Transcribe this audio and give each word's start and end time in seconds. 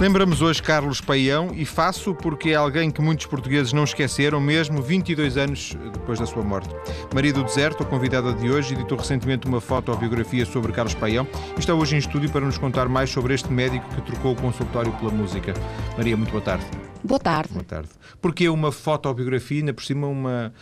Lembramos 0.00 0.40
hoje 0.40 0.62
Carlos 0.62 0.98
Paião 0.98 1.50
e 1.52 1.66
faço 1.66 2.14
porque 2.14 2.48
é 2.48 2.54
alguém 2.54 2.90
que 2.90 3.02
muitos 3.02 3.26
portugueses 3.26 3.70
não 3.74 3.84
esqueceram, 3.84 4.40
mesmo 4.40 4.80
22 4.80 5.36
anos 5.36 5.76
depois 5.92 6.18
da 6.18 6.24
sua 6.24 6.42
morte. 6.42 6.74
Maria 7.14 7.34
do 7.34 7.44
Deserto, 7.44 7.82
a 7.82 7.86
convidada 7.86 8.32
de 8.32 8.50
hoje, 8.50 8.72
editou 8.72 8.96
recentemente 8.96 9.46
uma 9.46 9.60
fotobiografia 9.60 10.46
sobre 10.46 10.72
Carlos 10.72 10.94
Paião 10.94 11.28
e 11.54 11.60
está 11.60 11.74
hoje 11.74 11.96
em 11.96 11.98
estúdio 11.98 12.30
para 12.30 12.46
nos 12.46 12.56
contar 12.56 12.88
mais 12.88 13.10
sobre 13.10 13.34
este 13.34 13.52
médico 13.52 13.86
que 13.94 14.00
trocou 14.00 14.32
o 14.32 14.36
consultório 14.36 14.90
pela 14.94 15.12
música. 15.12 15.52
Maria, 15.98 16.16
muito 16.16 16.30
boa 16.30 16.42
tarde. 16.42 16.89
Boa 17.02 17.18
tarde. 17.18 17.52
Boa 17.52 17.64
tarde. 17.64 17.88
Porque 18.20 18.48
uma 18.48 18.70
fotobiografia, 18.70 19.60
ainda 19.60 19.72
por 19.72 19.82
cima, 19.82 20.06
uma 20.06 20.52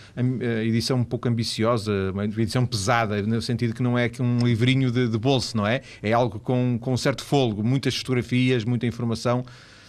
edição 0.64 0.98
um 0.98 1.04
pouco 1.04 1.28
ambiciosa, 1.28 1.92
uma 2.12 2.24
edição 2.24 2.64
pesada, 2.64 3.20
no 3.22 3.42
sentido 3.42 3.74
que 3.74 3.82
não 3.82 3.98
é 3.98 4.10
um 4.20 4.38
livrinho 4.38 4.90
de, 4.90 5.08
de 5.08 5.18
bolso, 5.18 5.56
não 5.56 5.66
é? 5.66 5.82
É 6.02 6.12
algo 6.12 6.38
com, 6.38 6.78
com 6.80 6.92
um 6.92 6.96
certo 6.96 7.24
folgo, 7.24 7.62
muitas 7.64 7.96
fotografias, 7.96 8.64
muita 8.64 8.86
informação. 8.86 9.44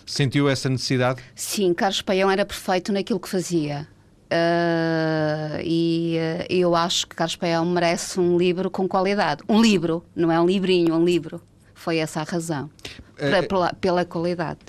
Sentiu 0.06 0.50
essa 0.50 0.68
necessidade? 0.70 1.22
Sim, 1.36 1.74
Carlos 1.74 2.02
Paião 2.02 2.32
era 2.32 2.44
perfeito 2.44 2.92
naquilo 2.92 3.20
que 3.20 3.30
fazia. 3.30 3.88
Uh, 4.32 5.60
e 5.64 6.18
uh, 6.18 6.46
eu 6.50 6.76
acho 6.76 7.08
que 7.08 7.16
Carlos 7.16 7.36
Paião 7.36 7.66
merece 7.66 8.20
um 8.20 8.38
livro 8.38 8.70
com 8.70 8.88
qualidade. 8.88 9.44
Um 9.48 9.62
livro, 9.62 10.04
não 10.16 10.32
é 10.32 10.40
um 10.40 10.46
livrinho, 10.46 10.96
um 10.96 11.04
livro. 11.04 11.42
Foi 11.74 11.98
essa 11.98 12.22
a 12.22 12.24
razão. 12.24 12.70
É, 13.18 13.42
pela, 13.42 13.74
pela, 13.74 14.06
qualidade. 14.06 14.60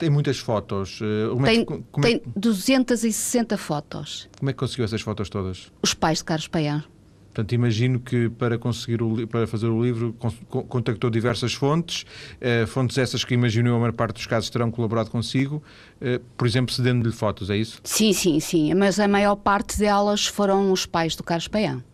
Tem 0.00 0.10
muitas 0.10 0.38
fotos. 0.38 0.98
Como 1.30 1.44
tem, 1.44 1.60
é 1.60 1.64
que, 1.64 1.84
como 1.92 2.06
tem 2.06 2.16
é... 2.16 2.20
260 2.34 3.56
fotos. 3.58 4.28
Como 4.38 4.50
é 4.50 4.52
que 4.52 4.58
conseguiu 4.58 4.84
essas 4.84 5.02
fotos 5.02 5.28
todas? 5.28 5.70
Os 5.82 5.94
pais 5.94 6.18
de 6.18 6.24
Carlos 6.24 6.48
Paião. 6.48 6.82
Portanto, 7.26 7.52
imagino 7.52 8.00
que 8.00 8.28
para 8.28 8.58
conseguir 8.58 9.02
o, 9.02 9.26
para 9.28 9.46
fazer 9.46 9.68
o 9.68 9.80
livro 9.80 10.16
contactou 10.68 11.08
diversas 11.10 11.54
fontes, 11.54 12.04
eh, 12.40 12.66
fontes 12.66 12.98
essas 12.98 13.22
que 13.22 13.34
imagino 13.34 13.72
a 13.72 13.78
maior 13.78 13.92
parte 13.92 14.16
dos 14.16 14.26
casos 14.26 14.50
terão 14.50 14.68
colaborado 14.68 15.10
consigo, 15.10 15.62
eh, 16.00 16.20
por 16.36 16.48
exemplo, 16.48 16.74
cedendo-lhe 16.74 17.14
fotos, 17.14 17.48
é 17.48 17.56
isso? 17.56 17.80
Sim, 17.84 18.12
sim, 18.12 18.40
sim, 18.40 18.74
mas 18.74 18.98
a 18.98 19.06
maior 19.06 19.36
parte 19.36 19.78
delas 19.78 20.26
foram 20.26 20.72
os 20.72 20.86
pais 20.86 21.14
do 21.14 21.22
Carlos 21.22 21.46
Paião. 21.46 21.84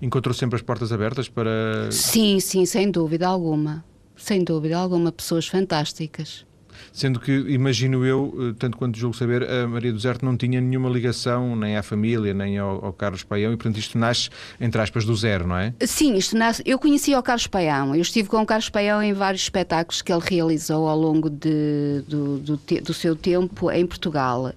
Encontrou 0.00 0.32
sempre 0.32 0.54
as 0.54 0.62
portas 0.62 0.92
abertas 0.92 1.28
para. 1.28 1.90
Sim, 1.90 2.38
sim, 2.38 2.64
sem 2.64 2.88
dúvida 2.88 3.26
alguma 3.26 3.84
sem 4.16 4.42
dúvida 4.42 4.78
alguma, 4.78 5.12
pessoas 5.12 5.46
fantásticas. 5.46 6.45
Sendo 6.96 7.20
que, 7.20 7.30
imagino 7.30 8.06
eu, 8.06 8.34
eh, 8.38 8.54
tanto 8.58 8.78
quanto 8.78 8.98
julgo 8.98 9.14
saber, 9.14 9.42
a 9.42 9.68
Maria 9.68 9.92
do 9.92 9.98
Zerto 9.98 10.24
não 10.24 10.34
tinha 10.34 10.62
nenhuma 10.62 10.88
ligação 10.88 11.54
nem 11.54 11.76
à 11.76 11.82
família, 11.82 12.32
nem 12.32 12.56
ao, 12.56 12.86
ao, 12.86 12.90
Carlos 12.90 13.22
Paião, 13.22 13.52
e 13.52 13.56
portanto 13.58 13.76
isto 13.76 13.98
nasce, 13.98 14.30
entre 14.58 14.80
aspas, 14.80 15.04
do 15.04 15.14
zero, 15.14 15.46
não 15.46 15.58
é? 15.58 15.74
Sim, 15.82 16.14
isto 16.14 16.34
nasce. 16.34 16.62
Eu 16.64 16.78
conhecia 16.78 17.18
o 17.18 17.22
Carlos 17.22 17.46
Paião, 17.46 17.94
eu 17.94 18.00
estive 18.00 18.30
com 18.30 18.40
o 18.40 18.46
Carlos 18.46 18.70
Paião 18.70 19.02
em 19.02 19.12
vários 19.12 19.42
espetáculos 19.42 20.00
que 20.00 20.10
ele 20.10 20.22
realizou 20.24 20.88
ao 20.88 20.98
longo 20.98 21.28
de, 21.28 22.02
do, 22.08 22.38
do, 22.38 22.56
do 22.56 22.94
seu 22.94 23.14
tempo 23.14 23.70
em 23.70 23.86
Portugal. 23.86 24.54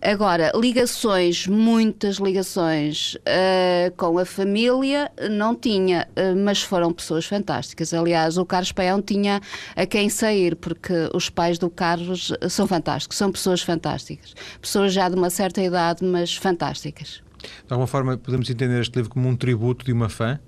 Agora, 0.00 0.52
ligações, 0.54 1.46
muitas 1.46 2.16
ligações 2.16 3.14
uh, 3.14 3.90
com 3.96 4.18
a 4.18 4.24
família, 4.24 5.10
não 5.30 5.54
tinha, 5.54 6.06
uh, 6.10 6.36
mas 6.36 6.62
foram 6.62 6.92
pessoas 6.92 7.24
fantásticas. 7.24 7.92
Aliás, 7.94 8.36
o 8.36 8.44
Carlos 8.44 8.72
Paião 8.72 9.00
tinha 9.00 9.40
a 9.74 9.86
quem 9.86 10.08
sair, 10.08 10.56
porque 10.56 10.92
os 11.14 11.30
pais 11.30 11.58
do 11.58 11.70
Carlos 11.70 12.32
são 12.48 12.66
fantásticos, 12.66 13.16
são 13.16 13.32
pessoas 13.32 13.62
fantásticas. 13.62 14.34
Pessoas 14.60 14.92
já 14.92 15.08
de 15.08 15.16
uma 15.16 15.30
certa 15.30 15.62
idade, 15.62 16.04
mas 16.04 16.36
fantásticas. 16.36 17.22
De 17.66 17.72
alguma 17.72 17.86
forma, 17.86 18.16
podemos 18.16 18.48
entender 18.50 18.80
este 18.80 18.96
livro 18.96 19.10
como 19.10 19.28
um 19.28 19.36
tributo 19.36 19.84
de 19.84 19.92
uma 19.92 20.08
fã? 20.08 20.38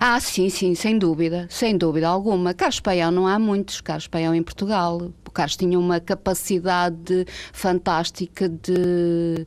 Ah, 0.00 0.18
sim, 0.20 0.48
sim, 0.48 0.74
sem 0.74 0.98
dúvida, 0.98 1.46
sem 1.50 1.76
dúvida 1.76 2.08
alguma. 2.08 2.54
Carlos 2.54 2.80
Paião 2.80 3.10
não 3.10 3.26
há 3.26 3.38
muitos, 3.38 3.80
Carlos 3.80 4.06
Paião 4.06 4.34
em 4.34 4.42
Portugal. 4.42 5.10
O 5.26 5.30
Carlos 5.30 5.56
tinha 5.56 5.78
uma 5.78 6.00
capacidade 6.00 7.26
fantástica 7.52 8.48
de. 8.48 9.46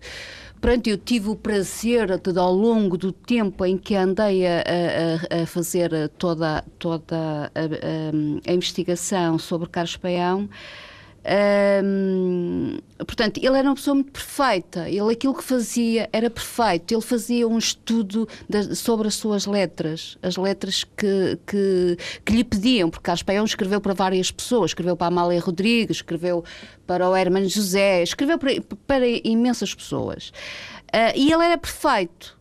Pronto, 0.59 0.87
eu 0.87 0.97
tive 0.97 1.29
o 1.29 1.35
prazer 1.35 2.17
de, 2.17 2.39
ao 2.39 2.53
longo 2.53 2.97
do 2.97 3.11
tempo 3.11 3.65
em 3.65 3.77
que 3.77 3.95
andei 3.95 4.47
a, 4.47 4.63
a, 5.31 5.43
a 5.43 5.45
fazer 5.45 6.09
toda, 6.17 6.63
toda 6.79 7.51
a, 7.53 8.49
a, 8.49 8.53
investigação 8.53 9.37
sobre 9.37 9.69
Carlos 9.69 9.95
Paião, 9.97 10.49
portanto, 12.99 13.37
ele 13.37 13.57
era 13.57 13.67
uma 13.67 13.75
pessoa 13.75 13.95
muito 13.95 14.11
perfeita. 14.11 14.87
Ele 14.87 15.11
aquilo 15.11 15.33
que 15.33 15.43
fazia 15.43 16.07
era 16.13 16.29
perfeito. 16.29 16.93
Ele 16.93 17.01
fazia 17.01 17.47
um 17.47 17.57
estudo 17.57 18.27
sobre 18.75 19.07
as 19.07 19.15
suas 19.15 19.45
letras, 19.45 20.17
as 20.21 20.37
letras 20.37 20.83
que, 20.83 21.39
que, 21.47 21.97
que 22.23 22.33
lhe 22.33 22.43
pediam, 22.43 22.89
porque 22.89 23.11
Paião 23.25 23.45
escreveu 23.45 23.81
para 23.81 23.93
várias 23.93 24.29
pessoas, 24.29 24.71
escreveu 24.71 24.95
para 24.95 25.07
Amália 25.07 25.39
Rodrigues, 25.39 25.97
escreveu 25.97 26.43
para 26.85 27.09
o 27.09 27.15
Herman 27.15 27.49
José, 27.49 28.03
escreveu 28.03 28.37
para, 28.37 28.51
para 28.85 29.07
imensas 29.23 29.73
pessoas. 29.73 30.29
Uh, 30.93 31.11
e 31.15 31.31
ele 31.31 31.43
era 31.43 31.57
perfeito 31.57 32.34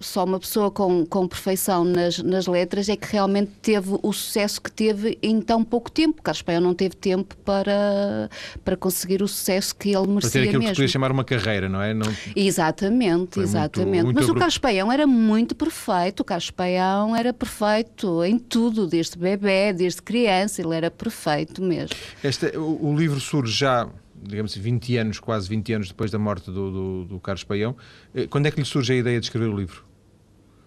só 0.00 0.24
uma 0.24 0.38
pessoa 0.38 0.70
com, 0.70 1.04
com 1.04 1.26
perfeição 1.26 1.84
nas, 1.84 2.18
nas 2.18 2.46
letras 2.46 2.88
é 2.88 2.96
que 2.96 3.10
realmente 3.10 3.50
teve 3.60 3.98
o 4.00 4.12
sucesso 4.12 4.60
que 4.60 4.70
teve 4.70 5.18
em 5.22 5.40
tão 5.40 5.64
pouco 5.64 5.90
tempo. 5.90 6.22
Carlos 6.22 6.42
Paião 6.42 6.60
não 6.60 6.74
teve 6.74 6.94
tempo 6.94 7.36
para, 7.38 8.30
para 8.64 8.76
conseguir 8.76 9.22
o 9.22 9.28
sucesso 9.28 9.74
que 9.74 9.88
ele 9.88 10.06
merecia. 10.06 10.30
Para 10.30 10.30
ter 10.30 10.48
aquilo 10.48 10.58
mesmo. 10.60 10.62
que 10.62 10.68
se 10.68 10.74
podia 10.82 10.88
chamar 10.88 11.10
uma 11.10 11.24
carreira, 11.24 11.68
não 11.68 11.82
é? 11.82 11.92
Não... 11.92 12.06
Exatamente, 12.36 13.34
Foi 13.34 13.42
exatamente. 13.42 13.90
Muito, 13.90 14.04
muito 14.04 14.14
Mas 14.16 14.24
abru... 14.24 14.36
o 14.36 14.38
Carlos 14.38 14.58
Paião 14.58 14.92
era 14.92 15.06
muito 15.06 15.54
perfeito. 15.54 16.20
O 16.20 16.24
Carlos 16.24 16.50
Paião 16.50 17.16
era 17.16 17.32
perfeito 17.32 18.22
em 18.24 18.38
tudo, 18.38 18.86
desde 18.86 19.18
bebê, 19.18 19.72
desde 19.72 20.00
criança, 20.00 20.62
ele 20.62 20.76
era 20.76 20.90
perfeito 20.90 21.60
mesmo. 21.60 21.96
Este, 22.22 22.56
o, 22.56 22.90
o 22.90 22.96
livro 22.96 23.18
surge 23.18 23.52
já 23.52 23.88
digamos 24.20 24.52
assim, 24.52 24.60
20 24.60 24.96
anos, 24.96 25.20
quase 25.20 25.48
20 25.48 25.72
anos 25.74 25.88
depois 25.88 26.10
da 26.10 26.18
morte 26.18 26.50
do, 26.50 26.70
do, 26.70 27.04
do 27.04 27.20
Carlos 27.20 27.44
Paião. 27.44 27.76
Eh, 28.12 28.26
quando 28.26 28.46
é 28.46 28.50
que 28.50 28.58
lhe 28.58 28.66
surge 28.66 28.92
a 28.92 28.96
ideia 28.96 29.20
de 29.20 29.26
escrever 29.26 29.48
o 29.48 29.56
livro? 29.56 29.87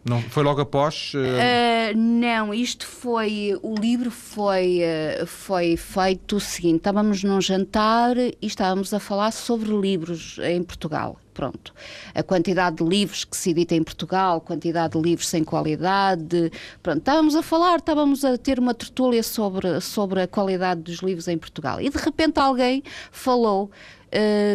Não, 0.04 0.20
foi 0.22 0.44
logo 0.44 0.62
após? 0.62 1.14
Uh... 1.14 1.20
Uh, 1.20 1.98
não, 1.98 2.54
isto 2.54 2.88
foi. 2.88 3.58
O 3.62 3.76
livro 3.76 4.10
foi, 4.10 4.82
uh, 4.82 5.28
foi 5.28 5.78
feito 5.78 6.38
o 6.38 6.40
seguinte: 6.40 6.78
estávamos 6.78 7.24
num 7.24 7.40
jantar 7.40 8.18
e 8.18 8.36
estávamos 8.42 8.94
a 8.94 9.00
falar 9.00 9.32
sobre 9.32 9.70
livros 9.72 10.40
em 10.44 10.64
Portugal. 10.64 11.20
Pronto. 11.34 11.74
A 12.14 12.24
quantidade 12.24 12.78
de 12.78 12.84
livros 12.84 13.24
que 13.24 13.38
se 13.38 13.52
edita 13.52 13.76
em 13.76 13.84
Portugal, 13.84 14.42
quantidade 14.42 14.94
de 14.94 15.02
livros 15.02 15.28
sem 15.28 15.44
qualidade. 15.44 16.52
Pronto, 16.82 17.00
estávamos 17.00 17.36
a 17.36 17.42
falar, 17.42 17.78
estávamos 17.78 18.26
a 18.26 18.38
ter 18.38 18.60
uma 18.60 18.74
tertúlia 18.74 19.24
sobre, 19.24 19.80
sobre 19.82 20.24
a 20.24 20.28
qualidade 20.28 20.82
dos 20.82 20.98
livros 20.98 21.28
em 21.28 21.38
Portugal. 21.38 21.80
E 21.80 21.90
de 21.90 21.98
repente 21.98 22.40
alguém 22.40 22.84
falou: 23.12 23.72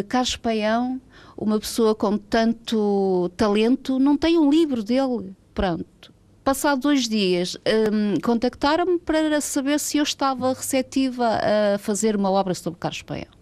Carlos 0.07 0.35
Paião 0.35 1.01
uma 1.37 1.59
pessoa 1.59 1.93
com 1.93 2.17
tanto 2.17 3.29
talento 3.37 3.99
não 3.99 4.17
tem 4.17 4.37
um 4.37 4.49
livro 4.49 4.83
dele. 4.83 5.35
Pronto. 5.53 6.13
Passado 6.43 6.81
dois 6.81 7.07
dias, 7.07 7.57
um, 7.91 8.19
contactaram-me 8.21 8.97
para 8.99 9.41
saber 9.41 9.79
se 9.79 9.97
eu 9.97 10.03
estava 10.03 10.53
receptiva 10.53 11.27
a 11.27 11.77
fazer 11.77 12.15
uma 12.15 12.31
obra 12.31 12.53
sobre 12.53 12.79
Carlos 12.79 13.01
Paião. 13.01 13.37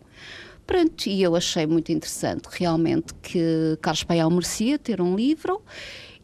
Pronto, 0.66 1.08
e 1.08 1.22
eu 1.22 1.36
achei 1.36 1.68
muito 1.68 1.92
interessante 1.92 2.48
realmente 2.50 3.14
que 3.22 3.78
Carlos 3.80 4.04
Paião 4.04 4.32
merecia 4.32 4.80
ter 4.80 5.00
um 5.00 5.16
livro 5.16 5.62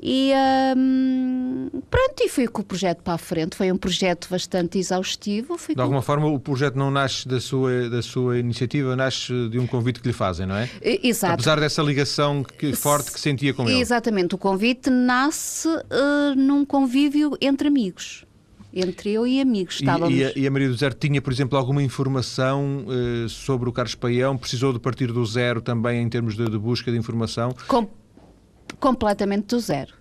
e 0.01 0.31
um, 0.75 1.69
pronto, 1.89 2.23
e 2.23 2.28
fui 2.28 2.47
com 2.47 2.62
o 2.62 2.66
projeto 2.66 3.03
para 3.03 3.13
a 3.13 3.17
frente. 3.19 3.56
Foi 3.56 3.72
um 3.72 3.78
projeto 3.78 4.28
bastante 4.29 4.79
exaustivo. 4.79 5.57
de 5.57 5.79
alguma 5.79 6.00
com... 6.00 6.06
forma, 6.06 6.28
o 6.28 6.39
projeto 6.39 6.75
não 6.75 6.89
nasce 6.89 7.28
da 7.28 7.39
sua, 7.39 7.88
da 7.88 8.01
sua 8.01 8.40
iniciativa, 8.40 8.95
nasce 8.95 9.31
de 9.50 9.59
um 9.59 9.67
convite 9.67 10.00
que 10.00 10.07
lhe 10.07 10.13
fazem, 10.13 10.47
não 10.47 10.56
é? 10.56 10.67
Exato. 10.81 11.34
Apesar 11.34 11.59
dessa 11.59 11.84
ligação 11.84 12.44
que, 12.44 12.73
forte 12.73 13.11
que 13.11 13.19
sentia 13.19 13.53
com 13.53 13.69
ele. 13.69 13.79
Exatamente. 13.79 14.34
O 14.34 14.38
convite 14.40 14.90
nasce 14.90 15.67
uh, 15.67 16.35
num 16.35 16.66
convívio 16.66 17.37
entre 17.40 17.67
amigos 17.67 18.26
entre 18.73 19.11
eu 19.11 19.28
e 19.28 19.41
amigos. 19.41 19.76
Estávamos... 19.76 20.16
E, 20.16 20.20
e, 20.20 20.26
a, 20.26 20.31
e 20.34 20.47
a 20.47 20.52
Maria 20.52 20.70
do 20.70 20.76
Zero 20.76 20.96
tinha, 20.96 21.22
por 21.22 21.34
exemplo, 21.34 21.58
alguma 21.58 21.84
informação 21.84 22.85
uh, 22.87 23.28
sobre 23.28 23.67
o 23.67 23.73
Carlos 23.73 23.96
Paião? 23.96 24.37
Precisou 24.37 24.72
de 24.72 24.79
partir 24.79 25.11
do 25.11 25.26
zero 25.26 25.61
também 25.61 26.02
em 26.02 26.08
termos 26.08 26.35
de, 26.35 26.46
de 26.46 26.58
busca 26.58 26.90
de 26.90 26.97
informação? 26.97 27.53
Com 27.67 27.85
completamente 28.79 29.47
do 29.47 29.59
zero. 29.59 29.94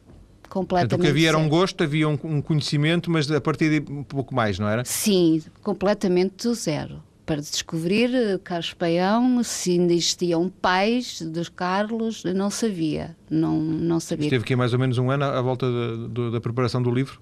Completamente 0.49 0.90
Portanto, 0.90 1.00
o 1.00 1.02
que 1.05 1.11
havia 1.11 1.28
era 1.28 1.38
um 1.38 1.49
gosto, 1.49 1.84
havia 1.84 2.08
um, 2.08 2.19
um, 2.25 2.43
conhecimento, 2.43 3.08
mas 3.11 3.31
a 3.31 3.40
partir 3.40 3.81
de 3.81 3.93
um 3.93 4.02
pouco 4.02 4.34
mais, 4.34 4.58
não 4.58 4.69
era? 4.69 4.84
Sim, 4.84 5.43
completamente 5.62 6.49
do 6.49 6.55
zero. 6.55 7.02
Para 7.25 7.37
descobrir 7.37 8.12
eh, 8.12 8.38
Carlos 8.43 8.75
Paião, 8.75 9.40
se 9.44 9.72
ainda 9.72 9.93
existiam 9.93 10.49
pais 10.49 11.22
dos 11.22 11.49
Carlos, 11.49 12.25
não 12.25 12.50
sabia. 12.50 13.17
Não, 13.31 13.61
não 13.61 14.00
sabia. 14.00 14.26
Esteve 14.26 14.43
aqui 14.43 14.56
mais 14.56 14.73
ou 14.73 14.81
menos 14.81 14.99
um 14.99 15.08
ano 15.08 15.25
à 15.25 15.40
volta 15.40 15.66
da, 16.08 16.31
da 16.31 16.40
preparação 16.40 16.82
do 16.82 16.90
livro? 16.90 17.20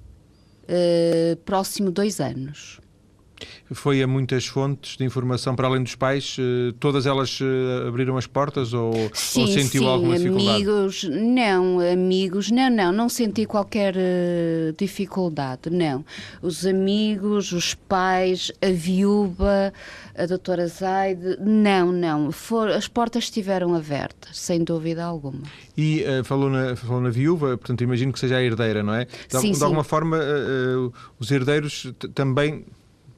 Uh, 0.64 1.36
próximo 1.44 1.90
dois 1.90 2.20
anos. 2.20 2.80
Foi 3.72 4.02
a 4.02 4.06
muitas 4.06 4.46
fontes 4.46 4.96
de 4.96 5.04
informação 5.04 5.54
para 5.54 5.68
além 5.68 5.82
dos 5.82 5.94
pais? 5.94 6.36
Eh, 6.38 6.72
todas 6.80 7.06
elas 7.06 7.38
eh, 7.40 7.88
abriram 7.88 8.16
as 8.16 8.26
portas 8.26 8.72
ou, 8.72 8.92
sim, 9.12 9.42
ou 9.42 9.46
sentiu 9.46 9.82
sim, 9.82 9.88
alguma 9.88 10.16
dificuldade? 10.16 10.50
amigos, 10.50 11.04
não, 11.04 11.80
amigos, 11.80 12.50
não, 12.50 12.70
não, 12.70 12.92
não 12.92 13.08
senti 13.08 13.44
qualquer 13.44 13.94
uh, 13.94 14.72
dificuldade, 14.76 15.70
não. 15.70 16.04
Os 16.40 16.66
amigos, 16.66 17.52
os 17.52 17.74
pais, 17.74 18.50
a 18.62 18.70
viúva, 18.70 19.72
a 20.16 20.26
doutora 20.26 20.66
Zaide, 20.66 21.36
não, 21.40 21.92
não. 21.92 22.32
For, 22.32 22.70
as 22.70 22.88
portas 22.88 23.24
estiveram 23.24 23.74
abertas, 23.74 24.38
sem 24.38 24.64
dúvida 24.64 25.04
alguma. 25.04 25.42
E 25.76 26.02
uh, 26.02 26.24
falou, 26.24 26.48
na, 26.48 26.74
falou 26.74 27.00
na 27.00 27.10
viúva, 27.10 27.58
portanto 27.58 27.82
imagino 27.82 28.12
que 28.12 28.18
seja 28.18 28.36
a 28.36 28.42
herdeira, 28.42 28.82
não 28.82 28.94
é? 28.94 29.04
De, 29.04 29.40
sim, 29.40 29.52
de 29.52 29.62
alguma 29.62 29.84
forma, 29.84 30.16
uh, 30.16 30.92
os 31.18 31.30
herdeiros 31.30 31.92
também 32.14 32.64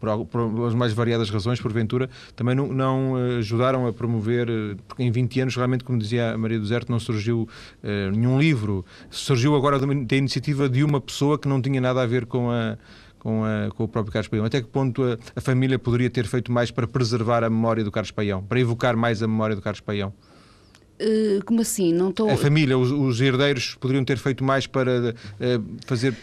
por, 0.01 0.27
por, 0.27 0.67
as 0.67 0.75
mais 0.75 0.93
variadas 0.93 1.31
razões, 1.31 1.61
porventura, 1.61 2.09
também 2.35 2.55
não, 2.55 2.69
não 2.69 3.19
eh, 3.19 3.39
ajudaram 3.39 3.87
a 3.87 3.93
promover, 3.93 4.49
eh, 4.49 4.77
porque 4.89 5.03
em 5.03 5.11
20 5.11 5.41
anos, 5.43 5.57
realmente, 5.57 5.85
como 5.85 5.99
dizia 5.99 6.33
a 6.33 6.39
Maria 6.39 6.59
do 6.59 6.67
Zerto, 6.67 6.91
não 6.91 6.99
surgiu 6.99 7.49
uh, 7.85 8.11
nenhum 8.17 8.41
livro. 8.41 8.85
Surgiu 9.11 9.55
agora 9.55 9.79
da 9.79 10.17
iniciativa 10.17 10.69
de 10.69 10.83
uma 10.83 11.01
pessoa 11.01 11.39
que 11.39 11.47
não 11.47 11.61
tinha 11.61 11.81
nada 11.81 12.03
a 12.03 12.07
ver 12.07 12.27
com 12.27 12.51
a, 12.51 12.79
com, 13.19 13.45
a, 13.45 13.71
com, 13.71 13.85
o 13.85 13.89
próprio 13.89 14.13
Carlos 14.13 14.29
Paião. 14.29 14.45
Até 14.45 14.61
que 14.61 14.69
ponto 14.69 15.03
a, 15.03 15.19
a, 15.37 15.41
família 15.41 15.79
poderia 15.79 16.11
ter 16.11 16.27
feito 16.27 16.51
mais 16.51 16.71
para 16.71 16.87
preservar 16.87 17.45
a 17.45 17.51
memória 17.51 17.85
do 17.85 17.91
Carlos 17.91 18.11
Paião, 18.11 18.43
para 18.43 18.59
evocar 18.59 18.97
mais 18.97 19.23
a 19.23 19.29
memória 19.29 19.55
do 19.55 19.63
Carlos 19.63 19.81
Paião? 19.81 20.13
Uh, 21.01 21.45
como 21.45 21.61
assim? 21.61 21.93
Não 21.93 22.13
tô... 22.13 22.29
A 22.29 22.37
família, 22.37 22.77
os, 22.77 22.91
os, 22.91 23.21
herdeiros 23.21 23.75
poderiam 23.75 24.05
ter 24.05 24.19
feito 24.19 24.45
mais 24.45 24.67
para 24.67 25.15
uh, 25.15 25.15
fazer 25.87 26.15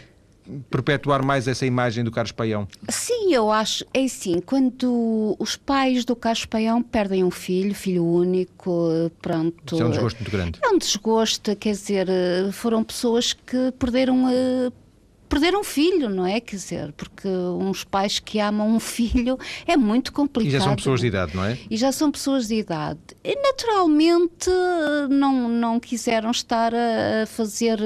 perpetuar 0.70 1.24
mais 1.24 1.46
essa 1.48 1.66
imagem 1.66 2.04
do 2.04 2.10
Carlos 2.10 2.32
Paião? 2.32 2.66
Sim, 2.88 3.32
eu 3.32 3.50
acho. 3.50 3.84
É 3.92 4.04
assim, 4.04 4.40
quando 4.40 5.36
os 5.38 5.56
pais 5.56 6.04
do 6.04 6.16
Carlos 6.16 6.44
Paião 6.44 6.82
perdem 6.82 7.24
um 7.24 7.30
filho, 7.30 7.74
filho 7.74 8.04
único, 8.04 9.10
pronto. 9.20 9.74
Isso 9.74 9.82
é 9.82 9.86
um 9.86 9.90
desgosto 9.90 10.18
muito 10.18 10.30
grande. 10.30 10.58
É 10.62 10.68
um 10.68 10.78
desgosto, 10.78 11.54
quer 11.56 11.72
dizer, 11.72 12.08
foram 12.52 12.82
pessoas 12.82 13.32
que 13.32 13.72
perderam 13.78 14.28
eh, 14.28 14.72
perder 15.28 15.54
um 15.54 15.62
filho, 15.62 16.08
não 16.08 16.26
é? 16.26 16.40
Quer 16.40 16.56
dizer, 16.56 16.92
porque 16.92 17.28
uns 17.28 17.84
pais 17.84 18.18
que 18.18 18.40
amam 18.40 18.68
um 18.68 18.80
filho 18.80 19.38
é 19.66 19.76
muito 19.76 20.12
complicado. 20.12 20.48
E 20.48 20.58
já 20.58 20.60
são 20.60 20.76
pessoas 20.76 21.00
de 21.00 21.06
idade, 21.06 21.36
não 21.36 21.44
é? 21.44 21.58
E 21.70 21.76
já 21.76 21.92
são 21.92 22.10
pessoas 22.10 22.48
de 22.48 22.54
idade. 22.54 23.00
E 23.22 23.34
naturalmente 23.36 24.50
não, 25.10 25.48
não 25.48 25.80
quiseram 25.80 26.30
estar 26.30 26.72
a 26.74 27.26
fazer, 27.26 27.78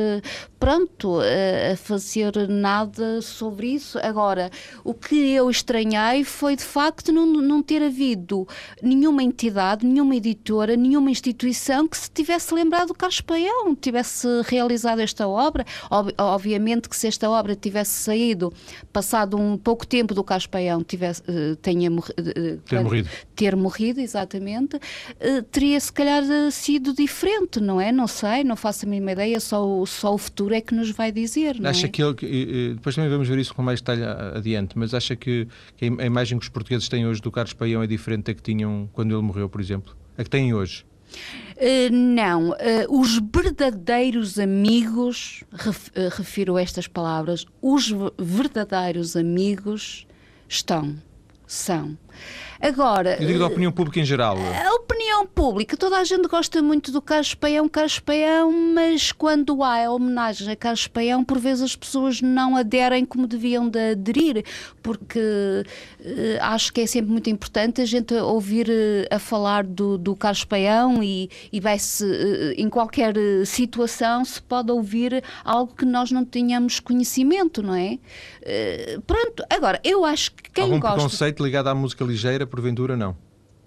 pronto, 0.59 1.19
a 1.21 1.77
fazer 1.77 2.49
nada 2.49 3.21
sobre 3.21 3.69
isso. 3.69 3.99
Agora, 3.99 4.51
o 4.85 4.95
que 4.95 5.33
eu 5.33 5.51
estranhei 5.51 6.25
foi 6.25 6.57
de 6.57 6.65
facto 6.65 7.13
não, 7.13 7.27
não 7.27 7.63
ter 7.63 7.83
havido 7.83 8.47
nenhuma 8.83 9.23
entidade, 9.23 9.87
nenhuma 9.87 10.17
editora, 10.17 10.77
nenhuma 10.77 11.11
instituição 11.11 11.89
que 11.89 11.97
se 11.97 12.11
tivesse 12.11 12.55
lembrado 12.55 12.89
do 12.89 12.95
Carlos 12.95 13.21
Paião, 13.21 13.75
tivesse 13.75 14.27
realizado 14.45 15.01
esta 15.01 15.27
obra. 15.27 15.65
Ob 15.91 16.13
obviamente 16.19 16.89
que 16.89 16.97
se 16.97 17.07
esta 17.07 17.29
obra 17.33 17.57
tivesse 17.57 17.93
saído 17.93 18.53
passado 18.93 19.37
um 19.37 19.57
pouco 19.57 19.87
tempo 19.87 20.15
do 20.15 20.23
Caspaião 20.23 20.83
tivesse, 20.83 21.23
uh, 21.23 21.57
tenha 21.57 21.91
uh, 21.91 22.03
ter 22.65 22.81
morrido. 22.81 23.09
ter 23.35 23.57
morrido, 23.57 24.01
exatamente, 24.01 24.79
teria 25.51 25.79
se 25.81 25.93
calhar 25.93 26.23
sido 26.51 26.93
diferente, 26.93 27.61
não 27.61 27.81
é? 27.81 27.91
Não 27.93 28.07
sei, 28.07 28.45
não 28.45 28.57
faço 28.57 28.87
a 28.87 28.89
mínima 28.89 29.13
ideia, 29.13 29.41
só, 29.41 29.85
só 29.87 30.15
o 30.15 30.19
futuro 30.19 30.55
é 30.55 30.61
que 30.61 30.75
nos 30.75 30.91
vai 30.91 31.11
dizer. 31.11 31.59
Não 31.59 31.71
acha 31.71 31.87
é? 31.87 31.89
que 31.89 32.03
ele, 32.03 32.75
depois 32.75 32.95
também 32.95 33.11
vamos 33.11 33.29
ver 33.29 33.39
isso 33.39 33.55
com 33.55 33.63
mais 33.63 33.81
detalhe 33.81 34.03
adiante, 34.05 34.79
mas 34.79 34.95
acha 34.95 35.17
que, 35.17 35.47
que 35.77 35.87
a 35.87 36.07
imagem 36.07 36.39
que 36.39 36.45
os 36.45 36.49
portugueses 36.49 36.89
têm 36.89 37.07
hoje 37.07 37.21
do 37.21 37.31
Carlos 37.31 37.53
Paião 37.53 37.83
é 37.83 37.87
diferente 37.87 38.25
da 38.25 38.35
que 38.35 38.43
tinham 38.43 38.89
quando 38.93 39.15
ele 39.15 39.23
morreu, 39.23 39.49
por 39.49 39.61
exemplo? 39.61 39.97
A 40.17 40.23
que 40.23 40.31
têm 40.31 40.53
hoje? 40.55 40.85
Uh, 41.57 41.93
não, 41.93 42.51
uh, 42.51 42.55
os 42.89 43.19
verdadeiros 43.19 44.39
amigos, 44.39 45.45
ref, 45.53 45.89
uh, 45.89 46.09
refiro 46.17 46.59
estas 46.59 46.87
palavras, 46.87 47.47
os 47.61 47.93
verdadeiros 48.19 49.17
amigos 49.17 50.07
estão, 50.49 50.97
são. 51.47 51.97
Agora. 52.63 53.17
Eu 53.21 53.27
digo 53.27 53.41
da 53.41 53.47
opinião 53.47 53.73
pública 53.73 53.99
em 53.99 54.05
geral. 54.05 54.37
A 54.39 54.75
opinião 54.75 55.27
pública, 55.27 55.77
toda 55.77 55.99
a 55.99 56.05
gente 56.05 56.29
gosta 56.29 56.63
muito 56.63 56.93
do 56.93 57.03
Carlos 57.03 57.35
Paião, 57.35 57.69
Carlos 57.69 57.99
Paião, 57.99 58.53
mas 58.73 59.11
quando 59.11 59.65
há 59.65 59.87
a 59.87 59.91
homenagem 59.91 60.49
a 60.49 60.55
Carlos 60.55 60.87
Paião, 60.87 61.25
por 61.25 61.41
vezes 61.41 61.65
as 61.65 61.77
pessoas 61.77 62.21
não 62.21 62.57
aderem 62.57 63.05
como 63.05 63.27
deviam 63.27 63.69
de 63.69 63.93
aderir, 63.93 64.45
porque 64.81 65.19
uh, 65.19 66.05
acho 66.43 66.73
que 66.73 66.83
é 66.83 66.87
sempre 66.87 67.11
muito 67.11 67.29
importante 67.29 67.81
a 67.81 67.85
gente 67.85 68.15
ouvir 68.15 68.69
uh, 68.69 69.15
a 69.15 69.19
falar 69.19 69.65
do, 69.65 69.99
do 69.99 70.15
Carlos 70.15 70.45
Paião 70.45 71.03
e, 71.03 71.29
e 71.53 71.59
vai-se, 71.59 72.05
uh, 72.05 72.53
em 72.57 72.69
qualquer 72.69 73.15
situação, 73.45 74.25
se 74.25 74.41
pode 74.41 74.71
ouvir 74.71 75.25
algo 75.45 75.75
que 75.75 75.85
nós 75.85 76.13
não 76.13 76.25
tenhamos 76.25 76.79
conhecimento, 76.79 77.61
não 77.61 77.75
é? 77.75 77.99
pronto, 79.07 79.45
agora, 79.49 79.81
eu 79.85 80.05
acho 80.05 80.33
que 80.33 80.51
quem 80.51 80.65
Algum 80.65 80.81
gosta. 80.81 80.97
preconceito 80.97 81.43
ligado 81.43 81.69
à 81.69 81.75
música 81.75 82.02
ligeira, 82.05 82.47
porventura, 82.47 82.97
não? 82.97 83.17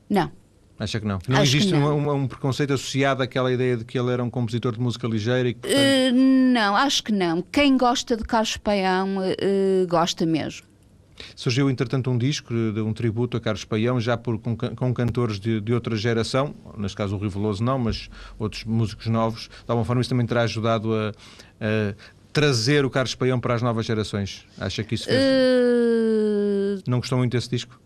Não. 0.09 0.31
Acha 0.77 0.99
que 0.99 1.07
não? 1.07 1.19
Não 1.27 1.37
Acho 1.37 1.55
existe 1.55 1.71
não. 1.71 1.97
Um, 1.97 2.23
um, 2.23 2.27
preconceito 2.27 2.73
associado 2.73 3.23
àquela 3.23 3.51
ideia 3.51 3.77
de 3.77 3.85
que 3.85 3.97
ele 3.97 4.11
era 4.11 4.21
um 4.21 4.29
compositor 4.29 4.73
de 4.73 4.79
música 4.81 5.07
ligeira? 5.07 5.47
E 5.47 5.53
que, 5.53 5.61
portanto... 5.61 5.79
uh, 5.79 6.53
não, 6.53 6.75
acho 6.75 7.03
que 7.03 7.13
não. 7.13 7.41
Quem 7.41 7.77
gosta 7.77 8.17
de 8.17 8.23
Carlos 8.23 8.57
Paião 8.57 9.17
uh, 9.17 9.87
gosta 9.87 10.25
mesmo. 10.25 10.67
Surgiu, 11.33 11.69
entretanto, 11.69 12.11
um 12.11 12.17
disco 12.17 12.53
de 12.53 12.81
um 12.81 12.91
tributo 12.91 13.37
a 13.37 13.39
Carlos 13.39 13.63
Paião, 13.63 14.01
já 14.01 14.17
por, 14.17 14.37
com, 14.37 14.55
com 14.57 14.93
cantores 14.93 15.39
de, 15.39 15.61
de, 15.61 15.73
outra 15.73 15.95
geração, 15.95 16.53
neste 16.77 16.97
caso 16.97 17.15
o 17.15 17.19
Riveloso 17.19 17.63
não, 17.63 17.79
mas 17.79 18.09
outros 18.37 18.65
músicos 18.65 19.07
novos. 19.07 19.47
De 19.47 19.69
alguma 19.69 19.85
forma, 19.85 20.01
isso 20.01 20.09
também 20.09 20.25
terá 20.25 20.41
ajudado 20.41 20.93
a, 20.93 21.13
a 21.61 21.95
trazer 22.33 22.83
o 22.83 22.89
Carlos 22.89 23.15
Paião 23.15 23.39
para 23.39 23.53
as 23.55 23.61
novas 23.61 23.85
gerações. 23.85 24.45
Acha 24.59 24.83
que 24.83 24.95
isso 24.95 25.05
fez? 25.05 25.21
Uh... 25.21 26.83
Não 26.85 26.99
gostou 26.99 27.17
muito 27.17 27.31
desse 27.31 27.49
disco? 27.49 27.79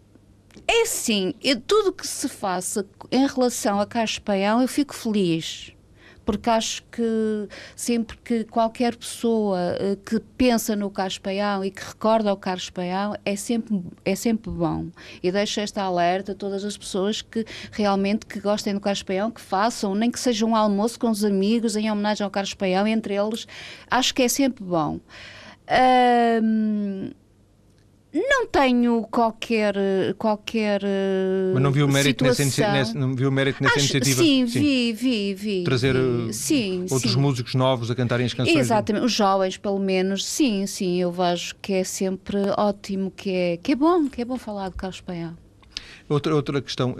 É 0.71 0.83
assim, 0.83 1.33
eu, 1.43 1.59
tudo 1.59 1.91
que 1.91 2.05
se 2.05 2.29
faça 2.29 2.85
em 3.11 3.25
relação 3.25 3.79
a 3.79 3.87
Carlos 3.87 4.19
Paião, 4.19 4.61
eu 4.61 4.67
fico 4.67 4.93
feliz. 4.93 5.73
Porque 6.23 6.47
acho 6.47 6.83
que 6.91 7.49
sempre 7.75 8.15
que 8.17 8.43
qualquer 8.43 8.95
pessoa 8.95 9.57
uh, 9.57 9.97
que 9.97 10.19
pensa 10.37 10.75
no 10.75 10.91
Carlos 10.91 11.17
Paião 11.17 11.65
e 11.65 11.71
que 11.71 11.83
recorda 11.83 12.31
o 12.31 12.37
Carlos 12.37 12.69
Paião 12.69 13.15
é 13.25 13.35
sempre, 13.35 13.81
é 14.05 14.13
sempre 14.13 14.51
bom. 14.51 14.89
E 15.23 15.31
deixo 15.31 15.59
esta 15.59 15.81
alerta 15.81 16.33
a 16.33 16.35
todas 16.35 16.63
as 16.63 16.77
pessoas 16.77 17.23
que 17.23 17.43
realmente 17.71 18.27
que 18.27 18.39
gostem 18.39 18.75
do 18.75 18.79
Carlos 18.79 19.01
Paião, 19.01 19.31
que 19.31 19.41
façam, 19.41 19.95
nem 19.95 20.11
que 20.11 20.19
seja 20.19 20.45
um 20.45 20.55
almoço 20.55 20.99
com 20.99 21.09
os 21.09 21.25
amigos 21.25 21.75
em 21.75 21.89
homenagem 21.89 22.23
ao 22.23 22.29
Carlos 22.29 22.53
Paião, 22.53 22.85
entre 22.85 23.15
eles, 23.15 23.47
acho 23.89 24.13
que 24.13 24.21
é 24.21 24.27
sempre 24.27 24.63
bom. 24.63 24.99
Uh, 25.67 27.11
não 28.13 28.47
tenho 28.47 29.03
qualquer 29.03 29.75
qualquer 30.17 30.81
Mas 31.53 31.61
não 31.61 31.71
viu 31.71 31.87
mérito 31.87 32.23
nessa, 32.23 32.43
nessa, 32.43 32.97
não 32.97 33.13
viu 33.13 33.31
mérito 33.31 33.61
nessa 33.61 33.75
Acho, 33.75 33.85
iniciativa? 33.85 34.23
Sim, 34.23 34.47
sim, 34.47 34.59
vi, 34.59 34.93
vi, 34.93 35.33
vi. 35.33 35.63
Trazer 35.63 35.93
vi. 35.93 35.99
Uh, 35.99 36.33
sim, 36.33 36.85
outros 36.89 37.13
sim. 37.13 37.19
músicos 37.19 37.53
novos 37.53 37.91
a 37.91 37.95
cantarem 37.95 38.25
as 38.25 38.33
canções. 38.33 38.57
Exatamente, 38.57 39.05
os 39.05 39.11
jovens 39.11 39.57
pelo 39.57 39.79
menos, 39.79 40.25
sim, 40.25 40.65
sim, 40.65 40.99
eu 40.99 41.11
vejo 41.11 41.55
que 41.61 41.73
é 41.73 41.83
sempre 41.83 42.37
ótimo, 42.57 43.11
que 43.11 43.29
é, 43.29 43.57
que 43.57 43.73
é 43.73 43.75
bom, 43.75 44.09
que 44.09 44.21
é 44.21 44.25
bom 44.25 44.37
falar 44.37 44.69
de 44.69 44.75
Carlos 44.75 45.01
Paião. 45.01 45.37
Outra, 46.07 46.33
outra 46.33 46.59
questão, 46.59 46.93
uh, 46.93 46.95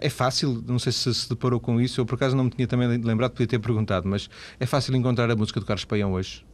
é 0.00 0.08
fácil, 0.08 0.64
não 0.66 0.78
sei 0.78 0.90
se 0.90 1.12
se 1.12 1.28
deparou 1.28 1.60
com 1.60 1.78
isso, 1.78 2.00
eu 2.00 2.06
por 2.06 2.14
acaso 2.14 2.34
não 2.34 2.44
me 2.44 2.50
tinha 2.50 2.66
também 2.66 2.88
lembrado, 2.88 3.32
podia 3.32 3.46
ter 3.46 3.58
perguntado, 3.58 4.08
mas 4.08 4.30
é 4.58 4.64
fácil 4.64 4.96
encontrar 4.96 5.30
a 5.30 5.36
música 5.36 5.60
do 5.60 5.66
Carlos 5.66 5.84
Paião 5.84 6.14
hoje? 6.14 6.46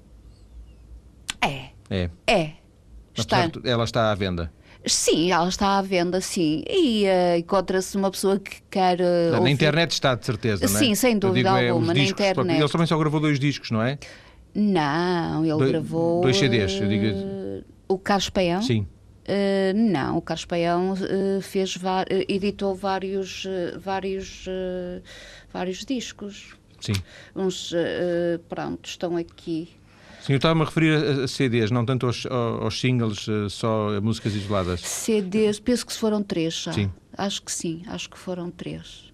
É. 1.40 1.70
É. 1.88 2.10
É. 2.26 2.60
Está. 3.14 3.50
Ela 3.64 3.84
está 3.84 4.10
à 4.10 4.14
venda. 4.14 4.52
Sim, 4.86 5.30
ela 5.30 5.48
está 5.48 5.78
à 5.78 5.82
venda, 5.82 6.20
sim. 6.20 6.62
E 6.66 7.04
uh, 7.04 7.38
encontra-se 7.38 7.96
uma 7.96 8.10
pessoa 8.10 8.38
que 8.38 8.62
quer. 8.70 8.98
Uh, 9.00 9.42
na 9.42 9.50
internet 9.50 9.92
está, 9.92 10.14
de 10.14 10.24
certeza, 10.24 10.66
não 10.66 10.74
é? 10.74 10.78
Sim, 10.78 10.94
sem 10.94 11.18
dúvida 11.18 11.50
digo, 11.50 11.72
alguma, 11.72 11.92
é, 11.92 11.96
na 11.96 12.02
internet. 12.02 12.60
Ele 12.60 12.68
também 12.68 12.86
só 12.86 12.98
gravou 12.98 13.20
dois 13.20 13.38
discos, 13.38 13.70
não 13.70 13.82
é? 13.82 13.98
Não, 14.54 15.44
ele 15.44 15.58
Do, 15.58 15.68
gravou. 15.68 16.22
Dois 16.22 16.36
CDs, 16.36 16.80
eu 16.80 16.88
digo. 16.88 17.64
O 17.88 17.98
Carlos 17.98 18.30
Paião? 18.30 18.62
Sim. 18.62 18.86
Uh, 19.28 19.74
não, 19.74 20.16
o 20.16 20.22
Carlos 20.22 20.46
Paião 20.46 20.94
uh, 20.94 21.42
fez 21.42 21.78
editou 22.26 22.74
vários, 22.74 23.46
vários, 23.78 24.46
vários 25.52 25.84
discos. 25.84 26.56
Sim. 26.80 26.94
Uns, 27.36 27.74
pronto, 28.48 28.88
estão 28.88 29.14
aqui. 29.18 29.68
Sim, 30.22 30.34
eu 30.34 30.36
estava-me 30.36 30.62
a 30.62 30.64
referir 30.64 30.94
a, 30.94 31.26
CDs, 31.26 31.70
não 31.70 31.84
tanto 31.84 32.06
aos, 32.06 32.26
aos 32.26 32.78
singles, 32.78 33.26
eh, 33.28 33.48
só 33.48 33.96
a 33.96 34.00
músicas 34.00 34.34
isoladas. 34.34 34.80
CDs, 34.80 35.58
penso 35.58 35.86
que 35.86 35.92
foram 35.92 36.22
três 36.22 36.54
já. 36.54 36.72
Sim. 36.72 36.92
Acho 37.16 37.42
que 37.42 37.50
sim, 37.50 37.82
acho 37.86 38.08
que 38.10 38.18
foram 38.18 38.50
três. 38.50 39.10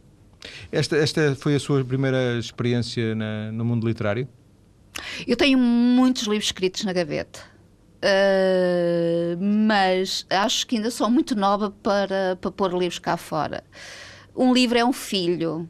Esta, 0.70 0.96
esta 0.96 1.34
foi 1.36 1.54
a 1.54 1.60
sua 1.60 1.84
primeira 1.84 2.38
experiência 2.38 3.14
na, 3.14 3.52
no 3.52 3.64
mundo 3.64 3.86
literário? 3.86 4.28
Eu 5.26 5.36
tenho 5.36 5.58
muitos 5.58 6.22
livros 6.24 6.46
escritos 6.46 6.84
na 6.84 6.92
gaveta. 6.92 7.40
Uh, 7.96 9.36
mas 9.40 10.26
acho 10.28 10.66
que 10.66 10.76
ainda 10.76 10.90
sou 10.90 11.10
muito 11.10 11.34
nova 11.34 11.70
para, 11.70 12.36
para 12.40 12.50
pôr 12.50 12.72
livros 12.72 12.98
cá 12.98 13.16
fora. 13.16 13.64
Um 14.34 14.52
livro 14.52 14.76
é 14.78 14.84
um 14.84 14.92
filho. 14.92 15.68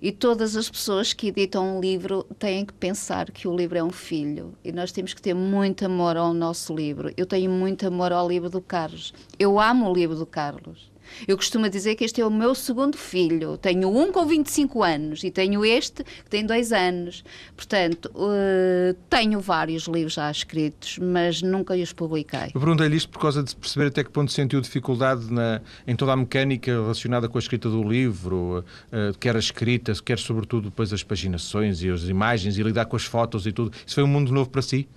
E 0.00 0.12
todas 0.12 0.56
as 0.56 0.70
pessoas 0.70 1.12
que 1.12 1.28
editam 1.28 1.76
um 1.76 1.80
livro 1.80 2.24
têm 2.38 2.64
que 2.64 2.72
pensar 2.72 3.30
que 3.30 3.48
o 3.48 3.56
livro 3.56 3.78
é 3.78 3.82
um 3.82 3.90
filho. 3.90 4.54
E 4.64 4.72
nós 4.72 4.92
temos 4.92 5.14
que 5.14 5.22
ter 5.22 5.34
muito 5.34 5.84
amor 5.84 6.16
ao 6.16 6.32
nosso 6.32 6.74
livro. 6.74 7.12
Eu 7.16 7.26
tenho 7.26 7.50
muito 7.50 7.86
amor 7.86 8.12
ao 8.12 8.28
livro 8.28 8.48
do 8.48 8.60
Carlos. 8.60 9.12
Eu 9.38 9.58
amo 9.58 9.90
o 9.90 9.94
livro 9.94 10.16
do 10.16 10.26
Carlos. 10.26 10.93
Eu 11.26 11.36
costumo 11.36 11.68
dizer 11.68 11.94
que 11.94 12.04
este 12.04 12.20
é 12.20 12.26
o 12.26 12.30
meu 12.30 12.54
segundo 12.54 12.96
filho. 12.96 13.56
Tenho 13.56 13.88
um 13.88 14.12
com 14.12 14.26
25 14.26 14.82
anos 14.82 15.24
e 15.24 15.30
tenho 15.30 15.64
este 15.64 16.04
que 16.04 16.30
tem 16.30 16.44
dois 16.44 16.72
anos. 16.72 17.24
Portanto, 17.56 18.10
uh, 18.14 18.94
tenho 19.08 19.40
vários 19.40 19.84
livros 19.84 20.14
já 20.14 20.30
escritos, 20.30 20.98
mas 20.98 21.42
nunca 21.42 21.74
os 21.74 21.92
publiquei. 21.92 22.50
Eu 22.54 22.60
perguntei-lhe 22.60 22.96
isto 22.96 23.08
por 23.08 23.20
causa 23.20 23.42
de 23.42 23.54
perceber 23.54 23.86
até 23.86 24.04
que 24.04 24.10
ponto 24.10 24.32
sentiu 24.32 24.60
dificuldade 24.60 25.32
na, 25.32 25.60
em 25.86 25.96
toda 25.96 26.12
a 26.12 26.16
mecânica 26.16 26.70
relacionada 26.72 27.28
com 27.28 27.38
a 27.38 27.40
escrita 27.40 27.68
do 27.68 27.82
livro, 27.82 28.64
uh, 28.92 29.18
quer 29.18 29.36
a 29.36 29.38
escrita, 29.38 29.92
quer 30.04 30.18
sobretudo 30.18 30.70
depois 30.70 30.92
as 30.92 31.02
paginações 31.02 31.82
e 31.82 31.90
as 31.90 32.04
imagens 32.04 32.58
e 32.58 32.62
lidar 32.62 32.86
com 32.86 32.96
as 32.96 33.04
fotos 33.04 33.46
e 33.46 33.52
tudo. 33.52 33.72
Isso 33.86 33.94
foi 33.94 34.04
um 34.04 34.08
mundo 34.08 34.32
novo 34.32 34.50
para 34.50 34.62
si? 34.62 34.88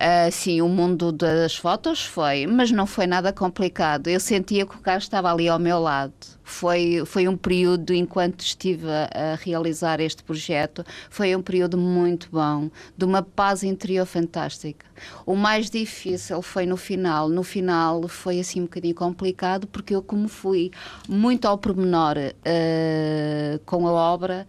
Uh, 0.00 0.32
sim, 0.32 0.62
o 0.62 0.68
mundo 0.68 1.12
das 1.12 1.56
fotos 1.56 2.04
foi, 2.04 2.46
mas 2.46 2.70
não 2.70 2.86
foi 2.86 3.06
nada 3.06 3.32
complicado. 3.32 4.08
Eu 4.08 4.18
sentia 4.18 4.64
que 4.64 4.74
o 4.74 4.80
carro 4.80 4.98
estava 4.98 5.30
ali 5.30 5.48
ao 5.48 5.58
meu 5.58 5.78
lado. 5.78 6.12
Foi, 6.42 7.04
foi 7.06 7.28
um 7.28 7.36
período, 7.36 7.94
enquanto 7.94 8.40
estive 8.40 8.86
a, 8.88 9.32
a 9.32 9.34
realizar 9.36 10.00
este 10.00 10.22
projeto, 10.22 10.84
foi 11.08 11.36
um 11.36 11.42
período 11.42 11.78
muito 11.78 12.28
bom, 12.32 12.70
de 12.96 13.04
uma 13.04 13.22
paz 13.22 13.62
interior 13.62 14.04
fantástica. 14.04 14.84
O 15.24 15.36
mais 15.36 15.70
difícil 15.70 16.42
foi 16.42 16.66
no 16.66 16.76
final. 16.76 17.28
No 17.28 17.42
final 17.42 18.08
foi 18.08 18.40
assim 18.40 18.60
um 18.60 18.64
bocadinho 18.64 18.94
complicado, 18.94 19.66
porque 19.66 19.94
eu, 19.94 20.02
como 20.02 20.28
fui 20.28 20.70
muito 21.08 21.46
ao 21.46 21.56
pormenor 21.56 22.16
uh, 22.16 23.58
com 23.64 23.86
a 23.86 23.92
obra, 23.92 24.46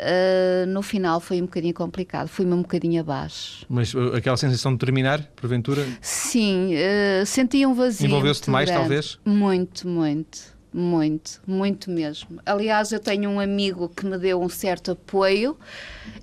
Uh, 0.00 0.66
no 0.66 0.82
final 0.82 1.20
foi 1.20 1.40
um 1.40 1.44
bocadinho 1.44 1.74
complicado, 1.74 2.26
fui-me 2.26 2.52
um 2.52 2.62
bocadinho 2.62 3.00
abaixo. 3.00 3.64
Mas 3.68 3.94
uh, 3.94 4.14
aquela 4.14 4.36
sensação 4.36 4.72
de 4.72 4.78
terminar, 4.78 5.22
porventura? 5.36 5.86
Sim, 6.00 6.74
uh, 6.74 7.24
senti 7.24 7.64
um 7.64 7.74
vazio. 7.74 8.06
Envolveu-se 8.06 8.50
mais, 8.50 8.68
grande. 8.68 8.82
talvez? 8.82 9.18
Muito, 9.24 9.86
muito. 9.88 10.54
Muito, 10.76 11.40
muito 11.46 11.88
mesmo. 11.88 12.40
Aliás, 12.44 12.90
eu 12.90 12.98
tenho 12.98 13.30
um 13.30 13.38
amigo 13.38 13.88
que 13.88 14.04
me 14.04 14.18
deu 14.18 14.42
um 14.42 14.48
certo 14.48 14.90
apoio 14.90 15.56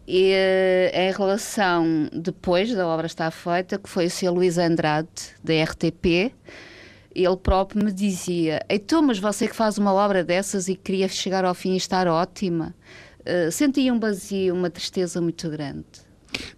e, 0.05 0.33
em 0.93 1.09
relação, 1.13 2.09
depois 2.11 2.75
da 2.75 2.85
obra 2.85 3.07
estar 3.07 3.31
feita, 3.31 3.79
que 3.79 3.87
foi 3.87 4.07
o 4.07 4.09
Sr. 4.09 4.29
Luís 4.29 4.57
Andrade, 4.57 5.07
da 5.41 5.53
RTP, 5.63 6.33
ele 7.15 7.37
próprio 7.37 7.83
me 7.83 7.91
dizia: 7.91 8.61
Então, 8.69 9.01
mas 9.01 9.19
você 9.19 9.47
que 9.47 9.55
faz 9.55 9.77
uma 9.77 9.93
obra 9.93 10.23
dessas 10.23 10.67
e 10.67 10.75
queria 10.75 11.07
chegar 11.07 11.45
ao 11.45 11.53
fim 11.53 11.73
e 11.73 11.77
estar 11.77 12.07
ótima, 12.07 12.73
uh, 13.21 13.51
sentia 13.51 13.93
um 13.93 13.99
vazio, 13.99 14.53
uma 14.53 14.69
tristeza 14.69 15.21
muito 15.21 15.49
grande. 15.49 15.85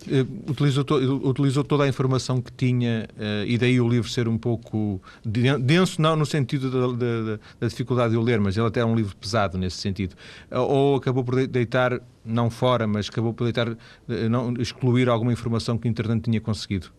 Uh, 0.07 0.51
utilizou, 0.51 0.83
to, 0.83 0.95
utilizou, 1.27 1.63
toda 1.63 1.83
a 1.83 1.87
informação 1.87 2.39
que 2.41 2.51
tinha 2.51 3.07
uh, 3.17 3.45
e 3.45 3.57
daí 3.57 3.81
o 3.81 3.87
livro 3.87 4.07
ser 4.07 4.27
um 4.27 4.37
pouco 4.37 5.01
denso, 5.25 6.01
não 6.01 6.15
no 6.15 6.25
sentido 6.25 6.69
da, 6.69 7.05
da, 7.05 7.39
da, 7.59 7.67
dificuldade 7.67 8.11
de 8.11 8.17
o 8.17 8.21
ler, 8.21 8.39
mas 8.39 8.55
ele 8.55 8.67
até 8.67 8.81
é 8.81 8.85
um 8.85 8.95
livro 8.95 9.15
pesado 9.15 9.57
nesse 9.57 9.77
sentido. 9.77 10.13
Uh, 10.51 10.59
ou 10.59 10.95
acabou 10.97 11.23
por 11.23 11.47
deitar, 11.47 11.99
não 12.23 12.49
fora, 12.49 12.85
mas 12.85 13.09
acabou 13.09 13.33
por 13.33 13.45
deitar, 13.45 13.75
não, 14.29 14.53
excluir 14.53 15.09
alguma 15.09 15.33
informação 15.33 15.77
que 15.77 15.87
o 15.87 15.89
internet 15.89 16.21
tinha 16.21 16.39
conseguido? 16.39 16.91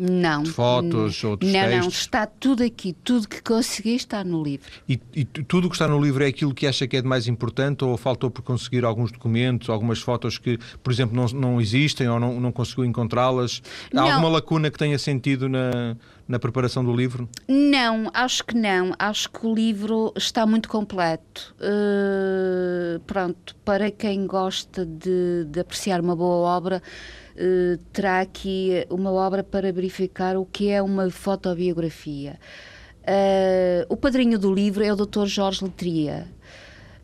Não. 0.00 0.44
De 0.44 0.50
fotos, 0.50 1.22
não, 1.22 1.30
outros 1.30 1.52
não, 1.52 1.60
textos? 1.60 1.82
Não, 1.82 1.88
está 1.88 2.26
tudo 2.26 2.62
aqui. 2.62 2.96
Tudo 3.04 3.28
que 3.28 3.42
consegui 3.42 3.94
está 3.94 4.24
no 4.24 4.42
livro. 4.42 4.66
E, 4.88 4.98
e 5.14 5.24
tudo 5.24 5.66
o 5.66 5.70
que 5.70 5.76
está 5.76 5.86
no 5.86 6.00
livro 6.00 6.24
é 6.24 6.28
aquilo 6.28 6.54
que 6.54 6.66
acha 6.66 6.86
que 6.86 6.96
é 6.96 7.02
de 7.02 7.06
mais 7.06 7.28
importante 7.28 7.84
ou 7.84 7.94
faltou 7.98 8.30
por 8.30 8.40
conseguir 8.40 8.82
alguns 8.84 9.12
documentos, 9.12 9.68
algumas 9.68 10.00
fotos 10.00 10.38
que, 10.38 10.58
por 10.82 10.90
exemplo, 10.90 11.14
não, 11.14 11.26
não 11.38 11.60
existem 11.60 12.08
ou 12.08 12.18
não, 12.18 12.40
não 12.40 12.50
conseguiu 12.50 12.86
encontrá-las? 12.86 13.60
Há 13.94 14.00
alguma 14.00 14.30
lacuna 14.30 14.70
que 14.70 14.78
tenha 14.78 14.98
sentido 14.98 15.50
na, 15.50 15.96
na 16.26 16.38
preparação 16.38 16.82
do 16.82 16.96
livro? 16.96 17.28
Não, 17.46 18.08
acho 18.14 18.44
que 18.44 18.54
não. 18.54 18.94
Acho 18.98 19.28
que 19.28 19.46
o 19.46 19.54
livro 19.54 20.14
está 20.16 20.46
muito 20.46 20.68
completo. 20.68 21.54
Uh, 21.60 23.00
pronto, 23.00 23.54
para 23.64 23.90
quem 23.90 24.26
gosta 24.26 24.86
de, 24.86 25.44
de 25.44 25.60
apreciar 25.60 26.00
uma 26.00 26.16
boa 26.16 26.48
obra, 26.56 26.82
terá 27.92 28.20
aqui 28.20 28.86
uma 28.90 29.10
obra 29.12 29.42
para 29.42 29.72
verificar 29.72 30.36
o 30.36 30.44
que 30.44 30.70
é 30.70 30.82
uma 30.82 31.10
fotobiografia. 31.10 32.38
Uh, 33.00 33.84
o 33.88 33.96
padrinho 33.96 34.38
do 34.38 34.52
livro 34.52 34.84
é 34.84 34.92
o 34.92 34.96
Dr. 34.96 35.26
Jorge 35.26 35.64
Letria. 35.64 36.28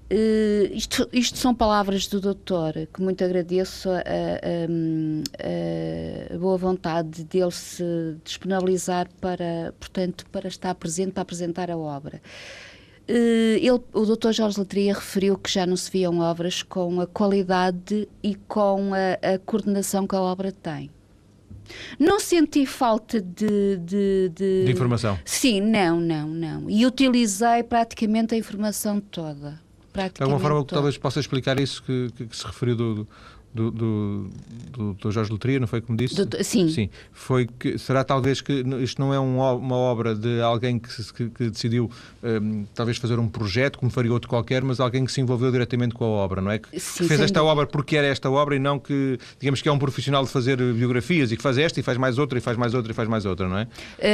Uh, 0.08 0.72
isto, 0.72 1.08
isto, 1.12 1.36
são 1.36 1.52
palavras 1.52 2.06
do 2.06 2.20
doutor, 2.20 2.74
que 2.94 3.02
muito 3.02 3.24
agradeço 3.24 3.90
a, 3.90 3.98
a, 3.98 4.02
a, 6.32 6.38
boa 6.38 6.56
vontade 6.56 7.24
dele 7.24 7.50
se 7.50 8.16
disponibilizar 8.22 9.08
para, 9.20 9.74
portanto, 9.80 10.24
para 10.30 10.46
estar 10.46 10.74
presente, 10.76 11.12
para 11.12 11.22
apresentar 11.22 11.70
a 11.72 11.76
obra. 11.76 12.22
Uh, 13.08 13.56
ele, 13.58 13.80
o 13.92 14.04
doutor 14.04 14.32
Jorge 14.32 14.58
Letria 14.58 14.94
referiu 14.94 15.38
que 15.38 15.50
já 15.50 15.64
não 15.64 15.76
se 15.76 15.90
viam 15.90 16.18
obras 16.18 16.62
com 16.62 17.00
a 17.00 17.06
qualidade 17.06 18.08
e 18.22 18.34
com 18.34 18.90
a, 18.92 19.38
coordenação 19.38 20.06
que 20.06 20.16
a 20.16 20.20
obra 20.20 20.50
tem. 20.50 20.90
Não 21.98 22.18
senti 22.20 22.64
falta 22.66 23.20
de, 23.20 23.76
de, 23.78 24.30
de... 24.34 24.64
de 24.64 24.72
informação? 24.72 25.18
Sim, 25.24 25.60
não, 25.60 26.00
não, 26.00 26.28
não. 26.28 26.70
E 26.70 26.86
utilizei 26.86 27.62
praticamente 27.62 28.34
a 28.34 28.38
informação 28.38 29.00
toda 29.00 29.66
de 30.12 30.22
alguma 30.22 30.38
forma, 30.38 30.58
todo. 30.58 30.74
talvez 30.74 30.98
possa 30.98 31.20
explicar 31.20 31.58
isso 31.58 31.82
que, 31.82 32.10
que, 32.14 32.26
que 32.26 32.36
se 32.36 32.46
referiu 32.46 32.76
do, 32.76 32.94
do, 32.94 33.08
do, 33.56 34.30
do, 34.72 34.94
do 34.94 35.10
Jorge 35.10 35.32
Letria, 35.32 35.58
não 35.58 35.66
foi 35.66 35.80
como 35.80 35.96
disse? 35.96 36.24
Do, 36.24 36.44
sim. 36.44 36.68
sim. 36.68 36.90
Foi 37.12 37.46
que, 37.46 37.78
será 37.78 38.04
talvez 38.04 38.40
que 38.40 38.64
isto 38.82 39.00
não 39.00 39.12
é 39.12 39.18
um, 39.18 39.38
uma 39.38 39.76
obra 39.76 40.14
de 40.14 40.40
alguém 40.40 40.78
que, 40.78 41.12
que, 41.12 41.30
que 41.30 41.50
decidiu 41.50 41.90
um, 42.22 42.64
talvez 42.74 42.98
fazer 42.98 43.18
um 43.18 43.28
projeto, 43.28 43.78
como 43.78 43.90
faria 43.90 44.12
outro 44.12 44.28
qualquer, 44.28 44.62
mas 44.62 44.78
alguém 44.78 45.04
que 45.04 45.12
se 45.12 45.20
envolveu 45.20 45.50
diretamente 45.50 45.94
com 45.94 46.04
a 46.04 46.08
obra, 46.08 46.40
não 46.40 46.50
é? 46.50 46.58
Que, 46.58 46.78
sim, 46.78 47.08
fez 47.08 47.20
esta 47.20 47.42
obra 47.42 47.66
porque 47.66 47.96
era 47.96 48.06
esta 48.06 48.30
obra 48.30 48.54
e 48.54 48.58
não 48.58 48.78
que, 48.78 49.18
digamos 49.40 49.62
que 49.62 49.68
é 49.68 49.72
um 49.72 49.78
profissional 49.78 50.24
de 50.24 50.30
fazer 50.30 50.56
biografias 50.74 51.32
e 51.32 51.36
que 51.36 51.42
faz 51.42 51.56
esta 51.58 51.80
e 51.80 51.82
faz 51.82 51.96
mais 51.96 52.18
outra 52.18 52.38
e 52.38 52.40
faz 52.40 52.56
mais 52.56 52.74
outra 52.74 52.92
e 52.92 52.94
faz 52.94 53.08
mais 53.08 53.24
outra, 53.24 53.48
não 53.48 53.58
é? 53.58 53.64
Uh, 53.64 53.68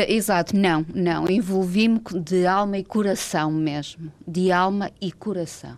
exato, 0.09 0.57
não, 0.57 0.87
não. 0.95 1.29
Envolvi-me 1.29 2.01
de 2.25 2.47
alma 2.47 2.79
e 2.79 2.85
coração 2.85 3.51
mesmo. 3.51 4.13
De 4.27 4.53
alma 4.53 4.91
e 5.01 5.11
coração. 5.11 5.77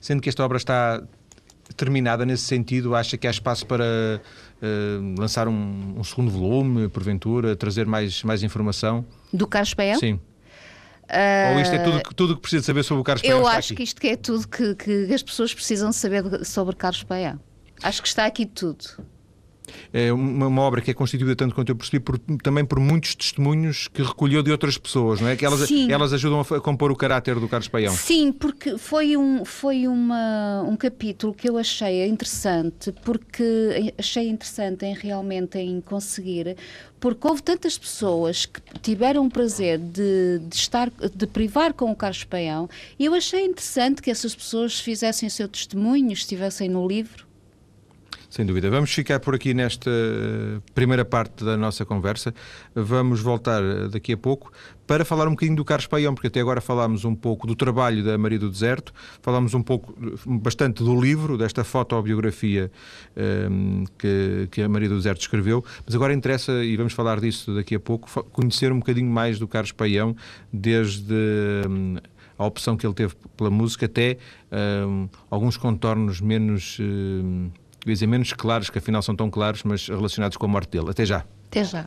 Sendo 0.00 0.22
que 0.22 0.28
esta 0.28 0.44
obra 0.44 0.56
está 0.56 1.02
terminada 1.80 2.26
nesse 2.26 2.42
sentido, 2.42 2.94
acha 2.94 3.16
que 3.16 3.26
há 3.26 3.30
espaço 3.30 3.64
para 3.66 3.84
uh, 3.84 5.14
lançar 5.18 5.48
um, 5.48 5.94
um, 5.96 6.04
segundo 6.04 6.30
volume, 6.30 6.88
porventura, 6.88 7.56
trazer 7.56 7.86
mais, 7.86 8.22
mais 8.22 8.42
informação? 8.42 9.02
Do 9.32 9.46
Carlos 9.46 9.72
Paião? 9.72 9.98
Sim. 9.98 10.12
Uh, 10.12 11.54
Ou 11.54 11.60
isto 11.60 11.74
é 11.74 11.78
tudo, 11.78 12.02
tudo 12.14 12.36
que 12.36 12.42
precisa 12.42 12.62
saber 12.62 12.82
sobre 12.82 13.00
o 13.00 13.04
Carlos 13.04 13.22
Paião? 13.22 13.38
Eu 13.38 13.46
acho 13.46 13.74
que 13.74 13.82
isto 13.82 13.98
que 13.98 14.08
é 14.08 14.16
tudo 14.16 14.46
que, 14.46 14.74
que 14.74 15.14
as 15.14 15.22
pessoas 15.22 15.54
precisam 15.54 15.90
saber 15.90 16.44
sobre 16.44 16.76
Carlos 16.76 17.02
Paião. 17.02 17.40
Acho 17.82 18.02
que 18.02 18.08
está 18.08 18.26
aqui 18.26 18.44
tudo 18.44 18.84
é 19.92 20.12
uma, 20.12 20.46
uma, 20.46 20.62
obra 20.62 20.80
que 20.80 20.90
é 20.90 20.94
constituída, 20.94 21.34
tanto 21.34 21.54
quanto 21.54 21.68
eu 21.70 21.76
percebi, 21.76 22.00
por, 22.00 22.18
também 22.42 22.64
por 22.64 22.78
muitos 22.80 23.14
testemunhos 23.14 23.88
que 23.88 24.02
recolheu 24.02 24.42
de 24.42 24.50
outras 24.50 24.78
pessoas, 24.78 25.20
não 25.20 25.28
é? 25.28 25.36
Que 25.36 25.44
elas, 25.44 25.70
elas 25.88 26.12
ajudam 26.12 26.40
a, 26.40 26.56
a, 26.56 26.60
compor 26.60 26.90
o 26.90 26.96
caráter 26.96 27.38
do 27.38 27.48
Carlos 27.48 27.68
Paião. 27.68 27.92
Sim, 27.94 28.32
porque 28.32 28.78
foi, 28.78 29.16
um, 29.16 29.44
foi 29.44 29.86
uma, 29.86 30.62
um 30.62 30.76
capítulo 30.76 31.34
que 31.34 31.48
eu 31.48 31.56
achei 31.56 32.06
interessante, 32.06 32.92
porque 33.04 33.94
achei 33.98 34.28
interessante 34.28 34.84
em 34.84 34.94
realmente 34.94 35.58
em 35.58 35.80
conseguir 35.80 36.56
porque 37.00 37.26
houve 37.26 37.42
tantas 37.42 37.78
pessoas 37.78 38.44
que 38.44 38.60
tiveram 38.82 39.26
o 39.26 39.30
prazer 39.30 39.78
de, 39.78 40.38
de, 40.46 40.54
estar, 40.54 40.90
de 40.90 41.26
privar 41.26 41.72
com 41.72 41.90
o 41.90 41.96
Carlos 41.96 42.24
Paião, 42.24 42.68
e 42.98 43.06
eu 43.06 43.14
achei 43.14 43.46
interessante 43.46 44.02
que 44.02 44.10
essas 44.10 44.34
pessoas 44.34 44.78
fizessem 44.78 45.26
o 45.26 45.30
seu 45.30 45.48
testemunho, 45.48 46.12
estivessem 46.12 46.68
no 46.68 46.86
livro. 46.86 47.29
Sem 48.30 48.46
dúvida. 48.46 48.70
Vamos 48.70 48.94
ficar 48.94 49.18
por 49.18 49.34
aqui 49.34 49.52
nesta 49.52 49.90
primeira 50.72 51.04
parte 51.04 51.44
da 51.44 51.56
nossa 51.56 51.84
conversa. 51.84 52.32
Vamos 52.72 53.20
voltar 53.20 53.60
daqui 53.88 54.12
a 54.12 54.16
pouco 54.16 54.52
para 54.86 55.04
falar 55.04 55.26
um 55.26 55.32
bocadinho 55.32 55.56
do 55.56 55.64
Carlos 55.64 55.88
Paião, 55.88 56.14
porque 56.14 56.28
até 56.28 56.40
agora 56.40 56.60
falámos 56.60 57.04
um 57.04 57.12
pouco 57.12 57.44
do 57.44 57.56
trabalho 57.56 58.04
da 58.04 58.16
Maria 58.16 58.38
do 58.38 58.48
Deserto, 58.48 58.92
falámos 59.20 59.52
um 59.52 59.62
pouco, 59.62 59.92
bastante 60.24 60.84
do 60.84 61.00
livro, 61.00 61.36
desta 61.36 61.64
fotobiografia 61.64 62.70
um, 63.50 63.84
que, 63.98 64.48
que 64.52 64.62
a 64.62 64.68
Maria 64.68 64.88
do 64.88 64.96
Deserto 64.96 65.22
escreveu, 65.22 65.64
mas 65.84 65.96
agora 65.96 66.14
interessa, 66.14 66.64
e 66.64 66.76
vamos 66.76 66.92
falar 66.92 67.18
disso 67.18 67.52
daqui 67.52 67.74
a 67.74 67.80
pouco, 67.80 68.08
conhecer 68.30 68.70
um 68.70 68.78
bocadinho 68.78 69.10
mais 69.10 69.40
do 69.40 69.48
Carlos 69.48 69.72
Paião, 69.72 70.14
desde. 70.52 71.14
Um, 71.68 71.96
a 72.38 72.46
opção 72.46 72.74
que 72.74 72.86
ele 72.86 72.94
teve 72.94 73.14
pela 73.36 73.50
música, 73.50 73.84
até 73.84 74.16
um, 74.88 75.10
alguns 75.30 75.58
contornos 75.58 76.22
menos 76.22 76.78
portuguesa, 77.80 78.04
é 78.04 78.06
menos 78.06 78.32
claros, 78.32 78.70
que 78.70 78.78
afinal 78.78 79.02
são 79.02 79.16
tão 79.16 79.30
claros, 79.30 79.62
mas 79.64 79.88
relacionados 79.88 80.36
com 80.36 80.46
a 80.46 80.48
morte 80.48 80.70
dele. 80.70 80.90
Até 80.90 81.04
já. 81.04 81.24
Até 81.48 81.64
já. 81.64 81.86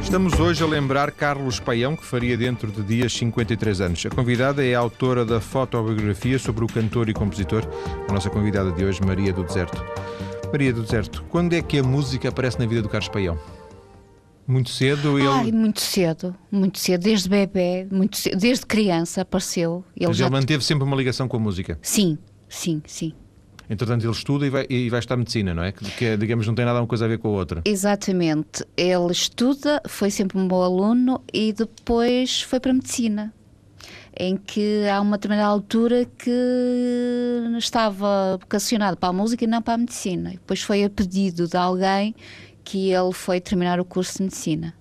Estamos 0.00 0.40
hoje 0.40 0.62
a 0.62 0.66
lembrar 0.66 1.12
Carlos 1.12 1.60
Paião, 1.60 1.94
que 1.94 2.04
faria 2.04 2.36
dentro 2.36 2.70
de 2.70 2.82
dias 2.82 3.12
53 3.12 3.80
anos. 3.80 4.06
A 4.06 4.10
convidada 4.10 4.64
é 4.64 4.74
a 4.74 4.78
autora 4.78 5.24
da 5.24 5.40
fotobiografia 5.40 6.38
sobre 6.38 6.64
o 6.64 6.66
cantor 6.66 7.08
e 7.08 7.12
compositor, 7.12 7.62
a 8.08 8.12
nossa 8.12 8.28
convidada 8.28 8.72
de 8.72 8.84
hoje, 8.84 9.00
Maria 9.04 9.32
do 9.32 9.44
Deserto. 9.44 9.84
Maria 10.50 10.72
do 10.72 10.82
Deserto, 10.82 11.22
quando 11.28 11.52
é 11.52 11.62
que 11.62 11.78
a 11.78 11.82
música 11.82 12.28
aparece 12.28 12.58
na 12.58 12.66
vida 12.66 12.82
do 12.82 12.88
Carlos 12.88 13.08
Paião? 13.08 13.38
Muito 14.50 14.70
cedo? 14.70 15.16
Ele... 15.16 15.28
Ai, 15.28 15.52
muito 15.52 15.80
cedo, 15.80 16.34
muito 16.50 16.76
cedo, 16.76 17.02
desde 17.02 17.28
bebê, 17.28 17.86
muito 17.88 18.16
cedo, 18.16 18.36
desde 18.36 18.66
criança 18.66 19.20
apareceu. 19.20 19.84
Ele 19.96 20.08
Mas 20.08 20.16
já... 20.16 20.24
ele 20.24 20.32
manteve 20.32 20.64
sempre 20.64 20.82
uma 20.82 20.96
ligação 20.96 21.28
com 21.28 21.36
a 21.36 21.40
música? 21.40 21.78
Sim, 21.80 22.18
sim, 22.48 22.82
sim. 22.84 23.12
Entretanto, 23.70 24.04
ele 24.04 24.12
estuda 24.12 24.44
e 24.44 24.50
vai, 24.50 24.66
e 24.68 24.90
vai 24.90 24.98
estudar 24.98 25.16
medicina, 25.18 25.54
não 25.54 25.62
é? 25.62 25.70
Que, 25.70 25.84
que, 25.92 26.16
digamos, 26.16 26.48
não 26.48 26.56
tem 26.56 26.64
nada 26.64 26.80
uma 26.80 26.86
coisa 26.88 27.04
a 27.04 27.08
ver 27.08 27.18
com 27.18 27.28
a 27.28 27.30
outra. 27.30 27.62
Exatamente. 27.64 28.64
Ele 28.76 29.12
estuda, 29.12 29.80
foi 29.86 30.10
sempre 30.10 30.36
um 30.36 30.48
bom 30.48 30.60
aluno 30.60 31.22
e 31.32 31.52
depois 31.52 32.42
foi 32.42 32.58
para 32.58 32.72
a 32.72 32.74
medicina. 32.74 33.32
Em 34.18 34.36
que 34.36 34.84
há 34.88 35.00
uma 35.00 35.16
determinada 35.16 35.48
altura 35.48 36.04
que 36.18 36.28
estava 37.56 38.36
vocacionado 38.40 38.96
para 38.96 39.10
a 39.10 39.12
música 39.12 39.44
e 39.44 39.46
não 39.46 39.62
para 39.62 39.74
a 39.74 39.78
medicina. 39.78 40.30
Depois 40.30 40.60
foi 40.60 40.82
a 40.82 40.90
pedido 40.90 41.46
de 41.46 41.56
alguém 41.56 42.16
que 42.70 42.92
ele 42.92 43.12
foi 43.12 43.40
terminar 43.40 43.80
o 43.80 43.84
curso 43.84 44.18
de 44.18 44.24
medicina 44.24 44.74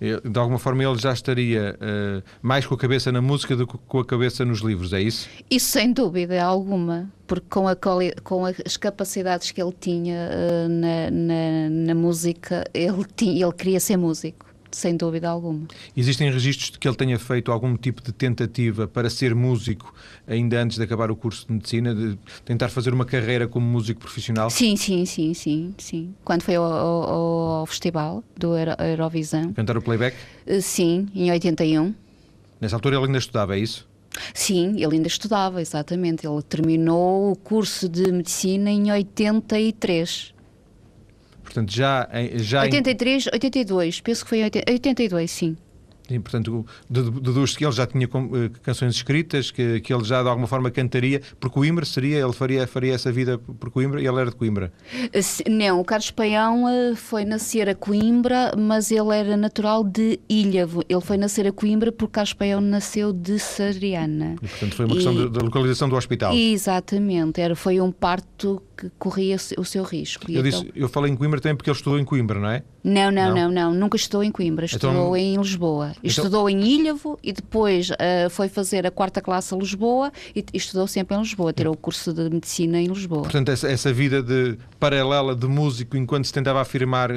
de 0.00 0.38
alguma 0.38 0.58
forma 0.58 0.84
ele 0.84 0.98
já 0.98 1.12
estaria 1.12 1.76
uh, 1.80 2.22
mais 2.42 2.66
com 2.66 2.74
a 2.74 2.78
cabeça 2.78 3.10
na 3.10 3.22
música 3.22 3.56
do 3.56 3.66
que 3.66 3.78
com 3.88 4.00
a 4.00 4.04
cabeça 4.04 4.44
nos 4.44 4.60
livros, 4.60 4.92
é 4.92 5.00
isso? 5.00 5.28
Isso 5.50 5.70
sem 5.70 5.92
dúvida 5.92 6.42
alguma, 6.42 7.10
porque 7.26 7.46
com, 7.48 7.66
a, 7.68 7.76
com 8.22 8.44
as 8.44 8.76
capacidades 8.76 9.50
que 9.50 9.62
ele 9.62 9.72
tinha 9.78 10.28
uh, 10.30 10.68
na, 10.68 11.10
na, 11.10 11.70
na, 11.70 11.94
música, 11.94 12.64
ele, 12.74 13.04
tinha, 13.16 13.46
ele 13.46 13.52
queria 13.52 13.80
ser 13.80 13.96
músico 13.96 14.53
sem 14.74 14.96
dúvida 14.96 15.28
alguma. 15.28 15.66
Existem 15.96 16.30
registros 16.30 16.70
de 16.70 16.78
que 16.78 16.86
ele 16.86 16.96
tenha 16.96 17.18
feito 17.18 17.50
algum 17.52 17.76
tipo 17.76 18.02
de 18.02 18.12
tentativa 18.12 18.86
para 18.86 19.08
ser 19.08 19.34
músico 19.34 19.94
ainda 20.26 20.62
antes 20.62 20.76
de 20.76 20.84
acabar 20.84 21.10
o 21.10 21.16
curso 21.16 21.46
de 21.46 21.52
medicina, 21.52 21.94
de 21.94 22.18
tentar 22.44 22.68
fazer 22.68 22.92
uma 22.92 23.04
carreira 23.04 23.46
como 23.46 23.66
músico 23.66 24.00
profissional? 24.00 24.50
Sim, 24.50 24.76
sim, 24.76 25.04
sim, 25.06 25.34
sim, 25.34 25.74
sim. 25.78 26.14
Quando 26.24 26.42
foi 26.42 26.56
ao, 26.56 26.64
ao, 26.64 27.10
ao 27.60 27.66
festival 27.66 28.22
do 28.36 28.54
Eurovisão. 28.56 29.52
Cantar 29.52 29.76
o 29.76 29.82
playback? 29.82 30.16
Eh, 30.46 30.60
sim, 30.60 31.08
em 31.14 31.30
81. 31.30 31.94
Nessa 32.60 32.76
altura 32.76 32.96
ele 32.96 33.06
ainda 33.06 33.18
estudava, 33.18 33.56
é 33.56 33.58
isso? 33.58 33.86
Sim, 34.32 34.74
ele 34.76 34.96
ainda 34.96 35.08
estudava, 35.08 35.60
exatamente. 35.60 36.26
Ele 36.26 36.42
terminou 36.42 37.32
o 37.32 37.36
curso 37.36 37.88
de 37.88 38.10
medicina 38.12 38.70
em 38.70 38.90
83. 38.90 40.33
Portanto, 41.54 41.72
já, 41.72 42.08
já 42.34 42.62
83, 42.62 43.28
82, 43.32 44.00
penso 44.00 44.24
que 44.24 44.28
foi 44.28 44.40
em 44.40 44.44
82, 44.44 45.30
sim. 45.30 45.56
E, 46.10 46.18
portanto, 46.18 46.66
deduz-se 46.90 47.56
que 47.56 47.64
ele 47.64 47.72
já 47.72 47.86
tinha 47.86 48.04
eh, 48.04 48.50
canções 48.62 48.94
escritas, 48.94 49.50
que, 49.50 49.80
que 49.80 49.92
ele 49.92 50.04
já 50.04 50.22
de 50.22 50.28
alguma 50.28 50.46
forma 50.46 50.70
cantaria. 50.70 51.22
Por 51.40 51.48
Coimbra 51.48 51.84
seria? 51.86 52.18
Ele 52.18 52.32
faria, 52.32 52.66
faria 52.66 52.94
essa 52.94 53.10
vida 53.10 53.38
por 53.38 53.70
Coimbra 53.70 54.02
e 54.02 54.06
ele 54.06 54.20
era 54.20 54.28
de 54.28 54.36
Coimbra? 54.36 54.70
Eh, 55.12 55.50
não, 55.50 55.80
o 55.80 55.84
Carlos 55.84 56.10
Paião 56.10 56.68
eh, 56.68 56.94
foi 56.94 57.24
nascer 57.24 57.70
a 57.70 57.74
Coimbra, 57.74 58.52
mas 58.54 58.90
ele 58.90 59.16
era 59.16 59.34
natural 59.34 59.82
de 59.82 60.20
Ilhavo. 60.28 60.82
Ele 60.88 61.00
foi 61.00 61.16
nascer 61.16 61.46
a 61.46 61.52
Coimbra 61.52 61.90
porque 61.90 62.12
Carlos 62.12 62.34
Paião 62.34 62.60
nasceu 62.60 63.10
de 63.10 63.38
Sariana. 63.38 64.36
E, 64.42 64.48
portanto, 64.48 64.74
foi 64.74 64.84
uma 64.84 64.94
questão 64.96 65.30
da 65.30 65.40
localização 65.40 65.88
do 65.88 65.96
hospital. 65.96 66.34
Exatamente, 66.34 67.40
era, 67.40 67.56
foi 67.56 67.80
um 67.80 67.90
parto 67.90 68.62
que 68.76 68.90
corria 68.98 69.36
o 69.56 69.64
seu 69.64 69.82
risco. 69.84 70.30
Eu, 70.30 70.46
então... 70.46 70.62
disse, 70.62 70.72
eu 70.74 70.88
falei 70.88 71.12
em 71.12 71.16
Coimbra 71.16 71.40
também 71.40 71.56
porque 71.56 71.70
ele 71.70 71.76
estudou 71.76 71.98
em 71.98 72.04
Coimbra, 72.04 72.38
não 72.38 72.48
é? 72.48 72.62
Não, 72.82 73.10
não, 73.10 73.28
não, 73.28 73.34
não, 73.34 73.50
não. 73.50 73.74
nunca 73.74 73.96
estudou 73.96 74.22
em 74.22 74.30
Coimbra, 74.30 74.66
então 74.66 74.76
estudou 74.76 75.16
então... 75.16 75.16
em 75.16 75.36
Lisboa. 75.36 75.90
Então... 75.90 76.00
Estudou 76.02 76.50
em 76.50 76.60
Ilhavo 76.60 77.18
e 77.22 77.32
depois 77.32 77.90
uh, 77.90 78.28
foi 78.30 78.48
fazer 78.48 78.86
a 78.86 78.90
quarta 78.90 79.20
classe 79.20 79.54
a 79.54 79.56
Lisboa 79.56 80.12
e 80.34 80.44
estudou 80.52 80.86
sempre 80.86 81.16
em 81.16 81.20
Lisboa, 81.20 81.52
tirou 81.52 81.74
o 81.74 81.76
curso 81.76 82.12
de 82.12 82.28
medicina 82.28 82.80
em 82.80 82.86
Lisboa. 82.86 83.22
Portanto, 83.22 83.50
essa, 83.50 83.68
essa 83.68 83.92
vida 83.92 84.22
de 84.22 84.58
paralela 84.78 85.34
de 85.34 85.46
músico 85.46 85.96
enquanto 85.96 86.26
se 86.26 86.32
tentava 86.32 86.60
afirmar 86.60 87.10
uh, 87.10 87.14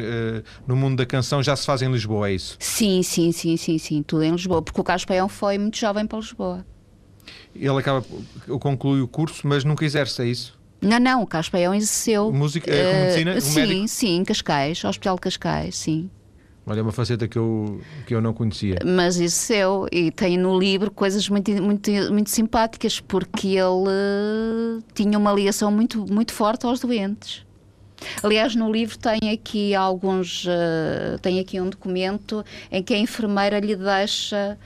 no 0.65 0.75
mundo 0.75 0.97
da 0.97 1.05
canção 1.05 1.41
já 1.43 1.55
se 1.55 1.65
faz 1.65 1.81
em 1.81 1.91
Lisboa, 1.91 2.29
é 2.29 2.33
isso? 2.33 2.55
Sim, 2.59 3.03
sim, 3.03 3.31
sim, 3.31 3.57
sim, 3.57 3.77
sim, 3.77 4.03
tudo 4.03 4.23
em 4.23 4.31
Lisboa, 4.31 4.61
porque 4.61 4.79
o 4.79 4.83
Carlos 4.83 5.05
Paião 5.05 5.27
foi 5.27 5.57
muito 5.57 5.77
jovem 5.77 6.05
para 6.05 6.19
Lisboa. 6.19 6.65
Ele 7.53 7.77
acaba, 7.77 8.05
conclui 8.59 9.01
o 9.01 9.07
curso, 9.07 9.47
mas 9.47 9.63
nunca 9.63 9.83
exerce, 9.83 10.21
é 10.21 10.25
isso? 10.25 10.56
Não, 10.81 10.99
não, 10.99 11.23
o 11.23 11.27
Carlos 11.27 11.49
Paião 11.49 11.73
exerceu. 11.73 12.31
Música, 12.31 12.71
uh, 12.71 12.99
medicina? 12.99 13.41
sim, 13.41 13.59
médico? 13.59 13.87
sim, 13.87 14.23
Cascais, 14.23 14.83
Hospital 14.83 15.15
de 15.15 15.21
Cascais, 15.21 15.75
sim. 15.75 16.09
Olha, 16.69 16.81
é 16.81 16.83
uma 16.83 16.91
faceta 16.91 17.29
que 17.29 17.37
eu, 17.37 17.79
que 18.05 18.13
eu 18.13 18.21
não 18.21 18.33
conhecia. 18.33 18.77
Mas 18.85 19.15
exerceu 19.15 19.87
e 19.89 20.11
tem 20.11 20.37
no 20.37 20.59
livro 20.59 20.91
coisas 20.91 21.29
muito, 21.29 21.49
muito, 21.63 21.89
muito 22.11 22.29
simpáticas, 22.29 22.99
porque 22.99 23.47
ele 23.47 23.87
uh, 23.87 24.83
tinha 24.93 25.17
uma 25.17 25.31
ligação 25.31 25.71
muito, 25.71 26.05
muito 26.11 26.33
forte 26.33 26.65
aos 26.65 26.81
doentes. 26.81 27.45
Aliás, 28.21 28.53
no 28.53 28.69
livro 28.69 28.97
tem 28.97 29.31
aqui 29.31 29.73
alguns, 29.73 30.45
uh, 30.45 31.17
tem 31.21 31.39
aqui 31.39 31.59
um 31.61 31.69
documento 31.69 32.43
em 32.69 32.83
que 32.83 32.93
a 32.93 32.97
enfermeira 32.97 33.59
lhe 33.59 33.75
deixa, 33.75 34.57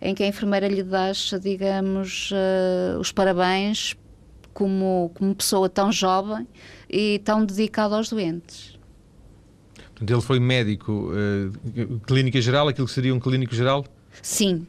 em 0.00 0.14
que 0.14 0.22
a 0.22 0.26
enfermeira 0.26 0.68
lhe 0.68 0.82
deixa, 0.82 1.40
digamos, 1.40 2.32
uh, 2.32 3.00
os 3.00 3.10
parabéns 3.10 3.96
como, 4.56 5.10
como 5.14 5.34
pessoa 5.34 5.68
tão 5.68 5.92
jovem 5.92 6.48
e 6.88 7.20
tão 7.22 7.44
dedicada 7.44 7.94
aos 7.94 8.08
doentes. 8.08 8.78
Ele 10.00 10.20
foi 10.22 10.40
médico, 10.40 11.10
uh, 11.12 12.00
clínica 12.06 12.40
geral, 12.40 12.66
aquilo 12.66 12.86
que 12.86 12.92
seria 12.92 13.14
um 13.14 13.20
clínico 13.20 13.54
geral? 13.54 13.84
Sim, 14.22 14.66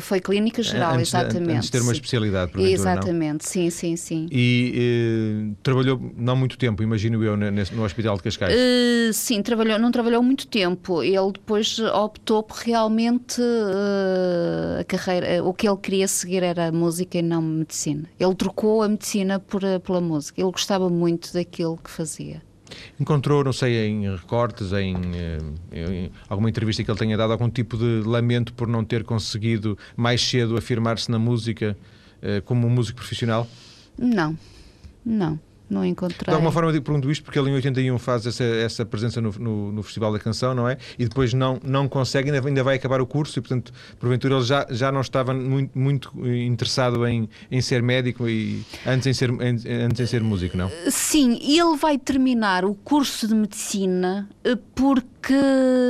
foi 0.00 0.20
clínica 0.20 0.62
geral, 0.62 0.94
antes, 0.94 1.08
exatamente. 1.08 1.56
Antes 1.56 1.66
de 1.66 1.72
ter 1.72 1.78
uma 1.78 1.86
sim. 1.86 1.92
especialidade, 1.92 2.52
por 2.52 2.60
Exatamente, 2.60 3.44
não? 3.44 3.50
sim, 3.50 3.70
sim, 3.70 3.96
sim. 3.96 4.26
E 4.30 5.50
uh, 5.52 5.56
trabalhou 5.62 6.00
não 6.16 6.36
muito 6.36 6.58
tempo, 6.58 6.82
imagino 6.82 7.22
eu, 7.22 7.36
no 7.36 7.84
Hospital 7.84 8.16
de 8.16 8.22
Cascais? 8.22 8.54
Uh, 8.54 9.12
sim, 9.12 9.42
trabalhou, 9.42 9.78
não 9.78 9.90
trabalhou 9.90 10.22
muito 10.22 10.46
tempo. 10.46 11.02
Ele 11.02 11.32
depois 11.32 11.78
optou 11.78 12.42
por 12.42 12.56
realmente 12.56 13.40
uh, 13.40 14.80
a 14.80 14.84
carreira, 14.84 15.44
o 15.44 15.52
que 15.52 15.68
ele 15.68 15.76
queria 15.76 16.08
seguir 16.08 16.42
era 16.42 16.68
a 16.68 16.72
música 16.72 17.18
e 17.18 17.22
não 17.22 17.38
a 17.38 17.42
medicina. 17.42 18.04
Ele 18.18 18.34
trocou 18.34 18.82
a 18.82 18.88
medicina 18.88 19.38
por, 19.38 19.62
pela 19.84 20.00
música. 20.00 20.40
Ele 20.40 20.50
gostava 20.50 20.88
muito 20.88 21.32
daquilo 21.32 21.76
que 21.76 21.90
fazia. 21.90 22.45
Encontrou, 22.98 23.44
não 23.44 23.52
sei, 23.52 23.88
em 23.88 24.10
recortes, 24.14 24.72
em, 24.72 24.96
eh, 25.14 25.38
em, 25.72 26.10
alguma 26.28 26.48
entrevista 26.48 26.82
que 26.82 26.90
ele 26.90 26.98
tenha 26.98 27.16
dado, 27.16 27.32
algum 27.32 27.48
tipo 27.48 27.76
de 27.76 28.02
lamento 28.04 28.52
por 28.52 28.66
não 28.66 28.84
ter 28.84 29.04
conseguido 29.04 29.78
mais 29.96 30.20
cedo 30.20 30.56
afirmar-se 30.56 31.10
na 31.10 31.18
música 31.18 31.76
eh, 32.22 32.40
como 32.40 32.66
um 32.66 32.70
músico 32.70 32.96
profissional? 32.98 33.46
Não, 33.98 34.36
não. 35.04 35.38
Não 35.68 35.84
encontrei. 35.84 36.26
De 36.26 36.30
alguma 36.30 36.52
forma 36.52 36.70
eu 36.70 36.82
pergunto 36.82 37.10
isto 37.10 37.24
porque 37.24 37.38
ele 37.38 37.50
em 37.50 37.54
81 37.54 37.98
faz 37.98 38.26
essa, 38.26 38.44
essa 38.44 38.84
presença 38.84 39.20
no, 39.20 39.32
no, 39.32 39.72
no, 39.72 39.82
Festival 39.82 40.12
da 40.12 40.18
Canção, 40.18 40.54
não 40.54 40.68
é? 40.68 40.78
E 40.98 41.04
depois 41.04 41.34
não, 41.34 41.58
não 41.64 41.88
consegue, 41.88 42.30
ainda, 42.30 42.46
ainda 42.46 42.62
vai 42.62 42.76
acabar 42.76 43.00
o 43.00 43.06
curso 43.06 43.38
e, 43.38 43.42
portanto, 43.42 43.72
porventura 43.98 44.36
ele 44.36 44.44
já, 44.44 44.66
já 44.70 44.92
não 44.92 45.00
estava 45.00 45.34
muito, 45.34 45.76
muito 45.76 46.12
interessado 46.26 47.06
em, 47.06 47.28
em 47.50 47.60
ser 47.60 47.82
médico 47.82 48.28
e 48.28 48.64
antes 48.86 49.06
em 49.06 49.12
ser, 49.12 49.30
em, 49.30 49.84
antes 49.84 50.00
em 50.00 50.06
ser 50.06 50.22
músico, 50.22 50.56
não? 50.56 50.70
Sim, 50.88 51.38
ele 51.42 51.76
vai 51.76 51.98
terminar 51.98 52.64
o 52.64 52.74
curso 52.74 53.26
de 53.26 53.34
medicina 53.34 54.28
eh, 54.44 54.56
porque 54.74 55.34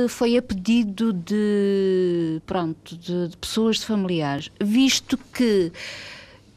foi 0.09 0.37
a 0.37 0.41
pedido 0.41 1.13
de, 1.13 2.41
pronto, 2.45 2.97
de, 2.97 3.27
de 3.27 3.37
pessoas 3.37 3.77
de 3.77 3.85
familiares, 3.85 4.51
visto 4.59 5.19
que 5.33 5.71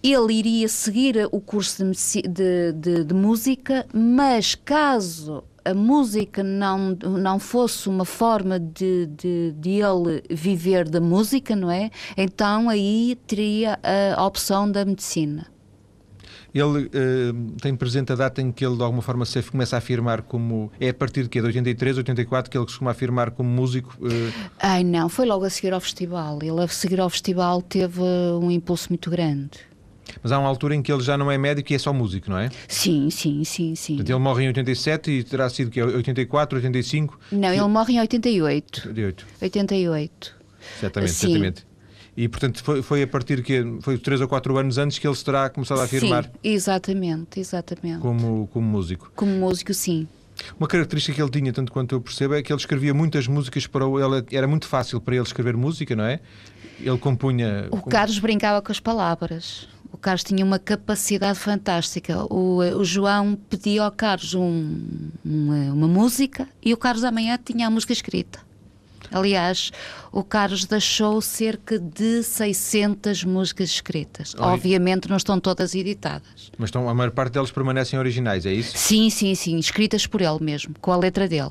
ele 0.02 0.32
iria 0.32 0.68
seguir 0.68 1.28
o 1.30 1.40
curso 1.40 1.84
de, 1.84 2.22
de, 2.22 2.72
de, 2.72 3.04
de, 3.04 3.14
música, 3.14 3.86
mas 3.92 4.54
caso 4.54 5.44
a 5.64 5.74
música 5.74 6.42
não, 6.42 6.96
não 7.02 7.38
fosse 7.38 7.88
uma 7.88 8.04
forma 8.04 8.58
de, 8.58 9.06
de, 9.06 9.52
de 9.52 9.70
ele 9.70 10.22
viver 10.30 10.88
da 10.88 11.00
música, 11.00 11.54
não 11.54 11.70
é? 11.70 11.90
Então 12.16 12.68
aí 12.68 13.18
teria 13.26 13.78
a 14.16 14.24
opção 14.24 14.70
da 14.70 14.84
medicina. 14.84 15.46
Ele 16.52 16.86
uh, 16.86 17.52
tem 17.60 17.76
presente 17.76 18.12
a 18.12 18.16
data 18.16 18.42
em 18.42 18.50
que 18.50 18.64
ele 18.64 18.76
de 18.76 18.82
alguma 18.82 19.02
forma 19.02 19.24
se 19.24 19.40
começa 19.42 19.76
a 19.76 19.78
afirmar 19.78 20.22
como. 20.22 20.70
É 20.80 20.88
a 20.88 20.94
partir 20.94 21.22
de 21.22 21.28
quê? 21.28 21.40
De 21.40 21.46
83, 21.46 21.98
84 21.98 22.50
que 22.50 22.58
ele 22.58 22.64
costuma 22.64 22.90
afirmar 22.90 23.30
como 23.30 23.48
músico? 23.48 23.96
Uh... 24.00 24.50
Ai 24.58 24.82
não, 24.82 25.08
foi 25.08 25.26
logo 25.26 25.44
a 25.44 25.50
seguir 25.50 25.72
ao 25.72 25.80
festival. 25.80 26.38
Ele 26.42 26.60
a 26.60 26.68
seguir 26.68 27.00
ao 27.00 27.08
festival 27.08 27.62
teve 27.62 28.00
um 28.00 28.50
impulso 28.50 28.88
muito 28.88 29.08
grande. 29.10 29.69
Mas 30.23 30.33
há 30.33 30.38
uma 30.38 30.49
altura 30.49 30.75
em 30.75 30.83
que 30.83 30.92
ele 30.92 31.03
já 31.03 31.16
não 31.16 31.31
é 31.31 31.38
médico 31.38 31.73
e 31.73 31.77
é 31.77 31.79
só 31.79 31.92
músico, 31.92 32.31
não 32.31 32.38
é? 32.38 32.51
Sim, 32.68 33.11
sim, 33.11 33.44
sim, 33.44 33.75
sim. 33.75 33.96
Portanto, 33.96 34.11
ele 34.11 34.18
morre 34.18 34.44
em 34.44 34.46
87 34.49 35.11
e 35.11 35.25
terá 35.25 35.49
sido 35.49 35.70
que 35.70 35.83
84, 35.83 36.57
85? 36.59 37.18
Não, 37.33 37.53
ele 37.53 37.68
morre 37.68 37.94
em 37.94 38.01
88. 38.01 38.88
88. 38.88 39.27
88. 39.40 40.35
Certamente, 40.81 41.12
sim. 41.12 41.27
certamente. 41.27 41.70
E, 42.16 42.29
portanto, 42.29 42.62
foi, 42.62 42.83
foi 42.83 43.03
a 43.03 43.07
partir 43.07 43.42
que 43.42 43.64
foi 43.81 43.96
3 43.96 44.20
ou 44.20 44.29
4 44.29 44.59
anos 44.59 44.79
antes 44.79 44.99
que 44.99 45.07
ele 45.07 45.14
se 45.14 45.25
terá 45.25 45.49
começado 45.49 45.81
a 45.81 45.85
afirmar. 45.85 46.25
Sim, 46.25 46.31
exatamente, 46.44 47.40
exatamente. 47.40 48.01
Como, 48.01 48.49
como 48.53 48.66
músico. 48.66 49.11
Como 49.14 49.33
músico, 49.33 49.73
sim. 49.73 50.07
Uma 50.59 50.66
característica 50.66 51.14
que 51.14 51.23
ele 51.23 51.31
tinha, 51.31 51.53
tanto 51.53 51.73
quanto 51.73 51.94
eu 51.94 52.01
percebo, 52.01 52.35
é 52.35 52.42
que 52.42 52.53
ele 52.53 52.61
escrevia 52.61 52.94
muitas 52.94 53.27
músicas 53.27 53.66
para 53.66 53.87
o. 53.87 53.99
Ele, 53.99 54.25
era 54.33 54.46
muito 54.46 54.66
fácil 54.66 55.01
para 55.01 55.14
ele 55.14 55.25
escrever 55.25 55.57
música, 55.57 55.94
não 55.94 56.05
é? 56.05 56.20
Ele 56.81 56.99
compunha. 56.99 57.68
O 57.70 57.83
Carlos 57.83 58.18
brincava 58.18 58.61
com 58.62 58.73
as 58.73 58.81
palavras. 58.81 59.68
O 59.92 59.96
Carlos 59.96 60.24
tinha 60.24 60.44
uma 60.44 60.59
capacidade 60.59 61.38
fantástica. 61.38 62.24
O, 62.33 62.59
o 62.59 62.85
João 62.85 63.37
pedia 63.48 63.83
ao 63.83 63.90
Carlos 63.90 64.35
um, 64.35 65.11
uma, 65.24 65.72
uma 65.72 65.88
música 65.88 66.48
e 66.64 66.72
o 66.72 66.76
Carlos 66.76 67.05
amanhã 67.05 67.38
tinha 67.42 67.66
a 67.66 67.70
música 67.70 67.92
escrita. 67.92 68.38
Aliás, 69.12 69.72
o 70.12 70.22
Carlos 70.22 70.64
deixou 70.66 71.20
cerca 71.20 71.79
de 71.79 72.22
600 72.22 73.24
músicas 73.24 73.68
escritas. 73.70 74.35
Oi. 74.35 74.40
Obviamente 74.40 75.09
não 75.09 75.16
estão 75.16 75.40
todas 75.40 75.74
editadas. 75.74 76.53
Mas 76.57 76.68
estão, 76.68 76.88
a 76.88 76.94
maior 76.94 77.11
parte 77.11 77.33
delas 77.33 77.50
permanecem 77.50 77.98
originais, 77.98 78.46
é 78.46 78.53
isso? 78.53 78.79
Sim, 78.79 79.11
sim, 79.11 79.35
sim, 79.35 79.59
escritas 79.59 80.07
por 80.07 80.20
ele 80.20 80.38
mesmo, 80.40 80.74
com 80.81 80.92
a 80.92 80.96
letra 80.96 81.26
dele. 81.26 81.50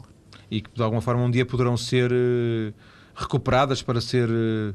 E 0.50 0.62
que 0.62 0.70
de 0.74 0.82
alguma 0.82 1.02
forma 1.02 1.22
um 1.22 1.30
dia 1.30 1.46
poderão 1.46 1.76
ser 1.76 2.10
eh, 2.14 2.72
recuperadas 3.14 3.82
para 3.82 4.00
ser. 4.00 4.30
eh, 4.30 4.74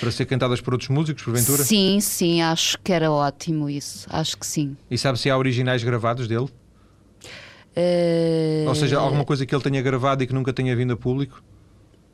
para 0.00 0.10
ser 0.10 0.24
cantadas 0.26 0.60
por 0.60 0.72
outros 0.74 0.88
músicos, 0.90 1.22
porventura? 1.22 1.62
Sim, 1.62 2.00
sim, 2.00 2.42
acho 2.42 2.78
que 2.82 2.92
era 2.92 3.10
ótimo 3.10 3.68
isso. 3.68 4.06
Acho 4.10 4.36
que 4.38 4.46
sim. 4.46 4.76
E 4.90 4.96
sabe 4.98 5.18
se 5.18 5.28
há 5.30 5.36
originais 5.36 5.82
gravados 5.84 6.26
dele? 6.26 6.48
Eh, 7.76 8.64
Ou 8.68 8.74
seja, 8.74 8.98
alguma 8.98 9.24
coisa 9.24 9.44
que 9.44 9.54
ele 9.54 9.62
tenha 9.62 9.82
gravado 9.82 10.22
e 10.22 10.26
que 10.26 10.32
nunca 10.32 10.52
tenha 10.52 10.74
vindo 10.76 10.92
a 10.92 10.96
público? 10.96 11.42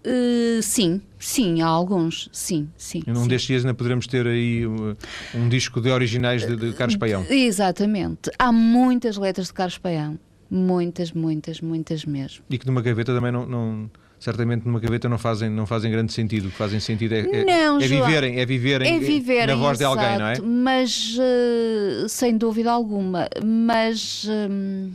eh, 0.03 0.61
sim, 0.63 1.03
sim, 1.19 1.61
há 1.61 1.67
alguns. 1.67 2.31
Sim, 2.33 2.71
sim. 2.77 3.03
E 3.07 3.11
num 3.13 3.23
sim. 3.25 3.29
destes 3.29 3.49
dias 3.49 3.65
ainda 3.65 3.75
poderemos 3.75 4.07
ter 4.07 4.27
aí 4.27 4.67
uh, 4.67 4.97
um 5.35 5.49
disco 5.49 5.79
de 5.81 5.91
originais 5.91 6.47
de, 6.47 6.57
de 6.57 6.73
Carlos 6.73 6.97
Paião. 6.97 7.25
Exatamente. 7.29 8.31
Há 8.39 8.51
muitas 8.51 9.19
letras 9.19 9.49
de 9.49 9.53
Carlos 9.53 9.77
Paião. 9.77 10.19
Muitas, 10.51 11.13
muitas, 11.13 11.61
muitas 11.61 12.05
mesmo. 12.07 12.43
E 12.49 12.57
que 12.59 12.67
numa 12.67 12.81
gaveta 12.83 13.15
também 13.15 13.31
não. 13.31 13.47
não- 13.47 13.91
certamente 14.21 14.67
numa 14.67 14.79
gaveta 14.79 15.09
não 15.09 15.19
fazem, 15.19 15.49
não 15.49 15.67
fazem 15.67 15.91
grande 15.91 16.13
sentido. 16.13 16.49
O 16.49 16.51
que 16.51 16.57
fazem 16.57 16.79
sentido 16.79 17.15
é, 17.15 17.21
é, 17.21 17.45
Não, 17.45 17.79
é 17.81 17.89
João. 17.89 18.07
viverem, 18.07 18.39
é 18.39 18.47
viverem, 18.47 18.97
É 18.97 18.99
viver 18.99 19.47
na 19.47 19.55
voz 19.55 19.79
de 19.79 19.85
alguém, 19.85 20.19
não 20.19 20.27
é? 20.27 20.39
Mas 20.41 21.17
eh, 21.19 22.07
sem 22.07 22.37
dúvida 22.37 22.71
alguma. 22.71 23.29
Mas 23.43 24.27
hum, 24.29 24.93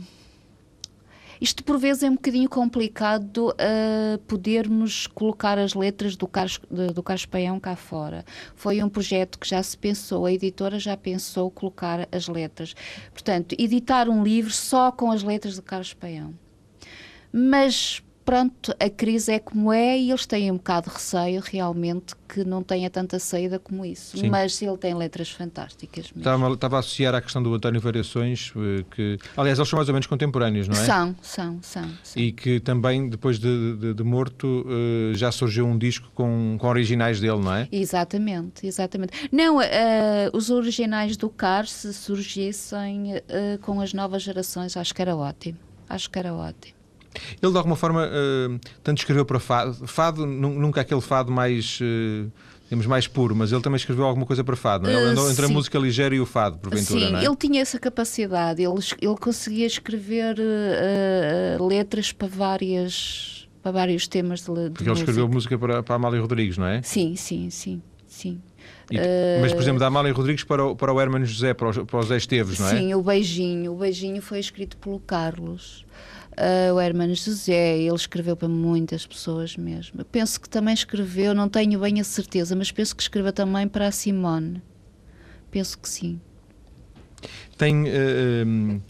isto 1.40 1.64
por 1.64 1.76
vezes 1.76 2.04
é 2.04 2.08
um 2.08 2.14
bocadinho 2.14 2.48
complicado 2.48 3.52
eh, 3.58 4.18
podermos 4.28 5.08
colocar 5.08 5.58
as 5.58 5.74
letras 5.74 6.14
do 6.14 6.28
Carlos, 6.28 6.60
do 6.94 7.02
Carlos 7.02 7.26
Paião 7.26 7.58
cá 7.58 7.74
fora. 7.74 8.24
Foi 8.54 8.80
um 8.80 8.88
projeto 8.88 9.40
que 9.40 9.48
já 9.48 9.60
se 9.60 9.76
pensou, 9.76 10.24
a 10.24 10.32
editora 10.32 10.78
já 10.78 10.96
pensou 10.96 11.50
colocar 11.50 12.08
as 12.12 12.28
letras. 12.28 12.76
Portanto, 13.12 13.56
editar 13.58 14.08
um 14.08 14.22
livro 14.22 14.52
só 14.52 14.92
com 14.92 15.10
as 15.10 15.24
letras 15.24 15.56
do 15.56 15.62
Carlos 15.62 15.92
Paião. 15.92 16.32
Mas 17.32 18.00
pronto, 18.26 18.74
a 18.78 18.90
crise 18.90 19.32
é 19.32 19.38
como 19.38 19.72
é 19.72 19.96
e 19.96 20.10
eles 20.10 20.26
têm 20.26 20.50
um 20.50 20.56
bocado 20.56 20.88
de 20.90 20.94
receio 20.96 21.40
realmente 21.42 22.14
que 22.28 22.44
não 22.44 22.62
tenha 22.62 22.90
tanta 22.90 23.18
saída 23.20 23.58
como 23.58 23.84
isso. 23.86 24.18
Sim. 24.18 24.28
Mas 24.28 24.60
ele 24.60 24.76
tem 24.76 24.92
letras 24.94 25.30
fantásticas 25.30 26.06
mesmo. 26.06 26.18
Estava, 26.18 26.52
estava 26.52 26.76
a 26.76 26.78
associar 26.80 27.14
à 27.14 27.20
questão 27.22 27.42
do 27.42 27.54
António 27.54 27.80
Variações, 27.80 28.52
eh, 28.56 28.84
que 28.90 29.16
aliás 29.36 29.58
eles 29.58 29.68
são 29.68 29.76
mais 29.78 29.88
ou 29.88 29.94
menos 29.94 30.06
contemporâneos, 30.08 30.66
não 30.68 30.74
é? 30.76 30.84
São, 30.84 31.16
são, 31.22 31.58
são. 31.62 31.88
são. 32.02 32.20
E 32.22 32.32
que 32.32 32.58
também, 32.60 33.08
depois 33.08 33.38
de, 33.38 33.76
de- 33.76 33.94
de 33.94 34.02
morto, 34.02 34.66
eh, 34.68 35.14
já 35.16 35.30
surgiu 35.30 35.64
um 35.64 35.78
disco 35.78 36.10
com, 36.14 36.56
com 36.58 36.66
originais 36.66 37.20
dele, 37.20 37.38
não 37.38 37.54
é? 37.54 37.68
Exatamente, 37.70 38.66
exatamente. 38.66 39.28
Não, 39.30 39.62
eh, 39.62 40.28
os 40.32 40.50
originais 40.50 41.16
do 41.16 41.30
Car, 41.30 41.66
se 41.68 41.94
surgissem 41.94 43.14
eh, 43.28 43.58
com 43.62 43.80
as 43.80 43.92
novas 43.94 44.22
gerações, 44.22 44.76
acho 44.76 44.92
que 44.94 45.00
era 45.00 45.14
ótimo. 45.16 45.58
Acho 45.88 46.10
que 46.10 46.18
era 46.18 46.34
ótimo. 46.34 46.75
Ele, 47.42 47.52
de 47.52 47.58
alguma 47.58 47.76
forma, 47.76 48.04
eh, 48.10 48.58
tanto 48.82 48.98
escreveu 48.98 49.24
para 49.24 49.38
fado, 49.40 49.86
fado 49.86 50.26
nu- 50.26 50.58
nunca 50.58 50.80
aquele 50.80 51.00
fado 51.00 51.30
mais, 51.32 51.78
eh, 51.82 52.26
digamos, 52.64 52.86
mais 52.86 53.06
puro, 53.06 53.34
mas 53.36 53.52
ele 53.52 53.62
também 53.62 53.76
escreveu 53.76 54.04
alguma 54.04 54.26
coisa 54.26 54.42
para 54.42 54.56
fado, 54.56 54.84
não 54.84 54.90
é? 54.90 54.94
Ele 54.94 55.02
Eh, 55.04 55.10
andou 55.12 55.30
entre 55.30 55.44
a 55.44 55.48
música 55.48 55.78
ligeira 55.78 56.14
e 56.14 56.20
o 56.20 56.26
fado, 56.26 56.58
porventura, 56.58 57.06
Sim, 57.06 57.12
não 57.12 57.18
é? 57.20 57.24
ele 57.24 57.36
tinha 57.36 57.60
essa 57.62 57.78
capacidade, 57.78 58.62
ele, 58.62 58.74
ele 59.00 59.16
conseguia 59.16 59.66
escrever 59.66 60.36
eh, 60.38 61.56
letras 61.60 62.12
para, 62.12 62.28
várias, 62.28 63.48
para 63.62 63.72
vários 63.72 64.06
temas 64.08 64.40
de, 64.40 64.46
de 64.46 64.70
Porque 64.70 64.82
ele 64.84 64.90
música. 64.90 65.10
escreveu 65.10 65.28
música 65.28 65.58
para, 65.58 65.82
para 65.82 65.94
a 65.94 65.96
Amália 65.96 66.20
Rodrigues, 66.20 66.58
não 66.58 66.66
é? 66.66 66.82
Sim, 66.82 67.14
sim, 67.16 67.50
sim, 67.50 67.82
sim. 68.06 68.40
E- 68.90 69.40
Mas, 69.40 69.52
por 69.52 69.62
exemplo, 69.62 69.80
da 69.80 69.86
Amália 69.86 70.12
Rodrigues 70.12 70.44
para 70.44 70.64
o, 70.64 70.76
para 70.76 70.92
o 70.92 71.00
Hermano 71.00 71.24
José, 71.24 71.54
para 71.54 71.70
o, 71.70 71.86
para 71.86 71.98
o 71.98 72.02
Zé 72.02 72.16
Esteves, 72.16 72.58
não 72.58 72.68
é? 72.68 72.78
Sim, 72.78 72.94
o 72.94 73.02
beijinho. 73.02 73.72
O 73.72 73.76
beijinho 73.76 74.20
foi 74.22 74.38
escrito 74.38 74.76
pelo 74.76 75.00
Carlos. 75.00 75.84
Ah, 76.36 76.72
o 76.74 76.80
Hermano 76.80 77.14
José, 77.14 77.78
ele 77.78 77.94
escreveu 77.94 78.36
para 78.36 78.48
muitas 78.48 79.06
pessoas 79.06 79.56
mesmo. 79.56 80.00
Eu 80.00 80.04
penso 80.04 80.40
que 80.40 80.48
também 80.48 80.74
escreveu, 80.74 81.34
não 81.34 81.48
tenho 81.48 81.80
bem 81.80 82.00
a 82.00 82.04
certeza, 82.04 82.54
mas 82.54 82.70
penso 82.70 82.94
que 82.94 83.02
escreveu 83.02 83.32
também 83.32 83.66
para 83.66 83.88
a 83.88 83.92
Simone. 83.92 84.62
Penso 85.50 85.78
que 85.78 85.88
sim. 85.88 86.20
Tem 87.56 87.84
eh, 87.88 88.44
hum, 88.46 88.80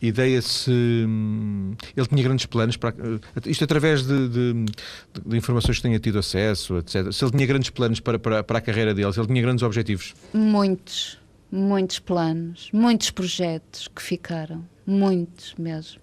ideia 0.00 0.40
se 0.40 0.70
hum, 0.70 1.74
ele 1.94 2.06
tinha 2.06 2.22
grandes 2.22 2.46
planos 2.46 2.76
para 2.78 2.94
eh, 2.98 3.20
isto 3.50 3.62
através 3.64 4.06
de, 4.06 4.28
de- 4.28 4.64
de 5.26 5.36
informações 5.36 5.76
que 5.76 5.82
tenha 5.82 5.98
tido 5.98 6.18
acesso, 6.18 6.78
etc. 6.78 7.12
Se 7.12 7.22
ele 7.24 7.32
tinha 7.32 7.46
grandes 7.46 7.68
planos 7.68 8.00
para, 8.00 8.18
para, 8.18 8.42
para 8.42 8.58
a 8.58 8.62
carreira 8.62 8.94
dele, 8.94 9.12
se 9.12 9.20
ele 9.20 9.26
tinha 9.26 9.42
grandes 9.42 9.62
objetivos. 9.62 10.14
Muitos, 10.32 11.18
muitos 11.52 11.98
planos, 11.98 12.70
muitos 12.72 13.10
projetos 13.10 13.86
que 13.94 14.02
ficaram. 14.02 14.64
Muitos 14.86 15.54
mesmo. 15.58 16.00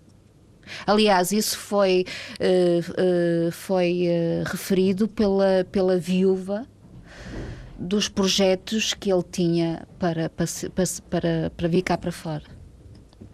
Aliás, 0.86 1.32
isso 1.32 1.58
foi, 1.58 2.06
eh, 2.40 2.80
eh, 2.98 3.50
foi 3.52 4.06
eh, 4.08 4.44
referido 4.46 5.08
pela, 5.08 5.66
pela 5.72 5.98
viúva 5.98 6.66
dos 7.78 8.08
projetos 8.08 8.94
que 8.94 9.12
ele 9.12 9.24
tinha 9.32 9.88
para, 9.98 10.30
para, 10.30 10.46
para, 11.10 11.50
para, 11.56 11.68
vir 11.68 11.82
cá 11.82 11.98
para 11.98 12.12
fora. 12.12 12.44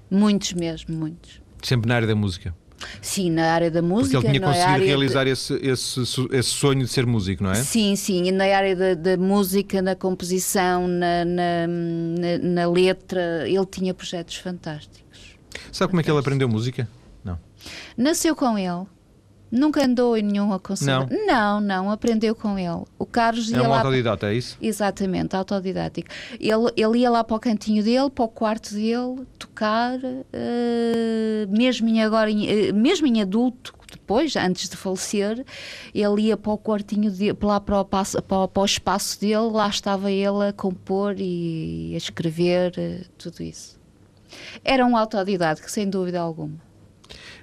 Muitos 0.09 0.53
mesmo, 0.53 0.95
muitos. 0.95 1.41
Sempre 1.61 1.89
na 1.89 1.95
área 1.95 2.07
da 2.07 2.15
música. 2.15 2.55
Sim, 3.01 3.31
na 3.31 3.51
área 3.53 3.71
da 3.71 3.81
Porque 3.81 3.93
música, 3.95 4.17
ele 4.19 4.27
tinha 4.29 4.39
conseguido 4.39 4.69
área 4.69 4.79
de- 4.81 4.85
realizar 4.87 5.27
esse, 5.27 5.53
esse, 5.55 5.99
esse 6.31 6.49
sonho 6.49 6.81
de 6.85 6.87
ser 6.87 7.05
músico, 7.07 7.43
não 7.43 7.51
é? 7.51 7.55
Sim, 7.55 7.95
sim, 7.95 8.23
e 8.27 8.31
na 8.31 8.45
área 8.45 8.75
da, 8.75 8.93
da 8.93 9.17
música, 9.17 9.81
na 9.81 9.95
composição, 9.95 10.87
na, 10.87 11.25
na, 11.25 11.67
na- 11.67 12.37
na 12.43 12.69
letra, 12.69 13.49
ele 13.49 13.65
tinha 13.65 13.93
projetos 13.93 14.35
fantásticos. 14.35 15.35
Sabe 15.71 15.89
como 15.89 15.99
é 15.99 16.03
que 16.03 16.11
ele 16.11 16.19
aprendeu 16.19 16.47
música? 16.47 16.87
Não. 17.27 17.39
Nasceu 17.97 18.35
com 18.35 18.57
ele. 18.57 18.85
Nunca 19.49 19.85
andou 19.85 20.17
em 20.17 20.23
nenhum 20.23 20.59
conservatório. 20.59 21.25
Não. 21.25 21.61
não, 21.61 21.83
não, 21.85 21.91
aprendeu 21.91 22.35
com 22.35 22.59
ele. 22.59 22.83
O 22.99 23.05
Carlos 23.05 23.49
ia 23.49 23.57
É 23.57 23.61
um 23.61 23.69
lá. 23.69 23.77
autodidata, 23.77 24.27
é 24.27 24.33
isso? 24.33 24.57
Exatamente, 24.61 25.37
autodidático. 25.37 26.09
Ele, 26.37 26.69
ele 26.75 26.97
ia 26.99 27.09
lá 27.09 27.23
para 27.23 27.37
o 27.37 27.39
cantinho 27.39 27.81
dele, 27.81 28.09
para 28.09 28.25
o 28.25 28.27
quarto 28.27 28.73
dele, 28.73 29.25
tocar, 29.39 29.97
eh, 30.33 31.45
mesmo 31.49 31.87
em 31.87 32.01
agora, 32.03 32.29
eh, 32.29 32.73
mesmo 32.73 33.07
em 33.07 33.21
adulto, 33.21 33.73
depois, 33.89 34.35
antes 34.35 34.67
de 34.67 34.75
falecer, 34.75 35.45
ele 35.95 36.23
ia 36.23 36.35
para 36.35 36.51
o 36.51 36.57
quartinho 36.57 37.09
dele, 37.09 37.37
lá 37.41 37.59
para 37.61 37.79
o, 37.79 37.85
passo- 37.85 38.21
para 38.21 38.49
para 38.49 38.61
o 38.61 38.65
espaço 38.65 39.17
dele, 39.19 39.49
lá 39.51 39.69
estava 39.69 40.11
ele 40.11 40.45
a 40.49 40.51
compor 40.53 41.15
e 41.17 41.91
a 41.93 41.97
escrever, 41.97 42.73
eh, 42.77 43.01
tudo 43.17 43.41
isso. 43.41 43.77
Era 44.63 44.85
um 44.85 44.97
autodidático, 44.97 45.71
sem 45.71 45.89
dúvida 45.89 46.19
alguma. 46.19 46.66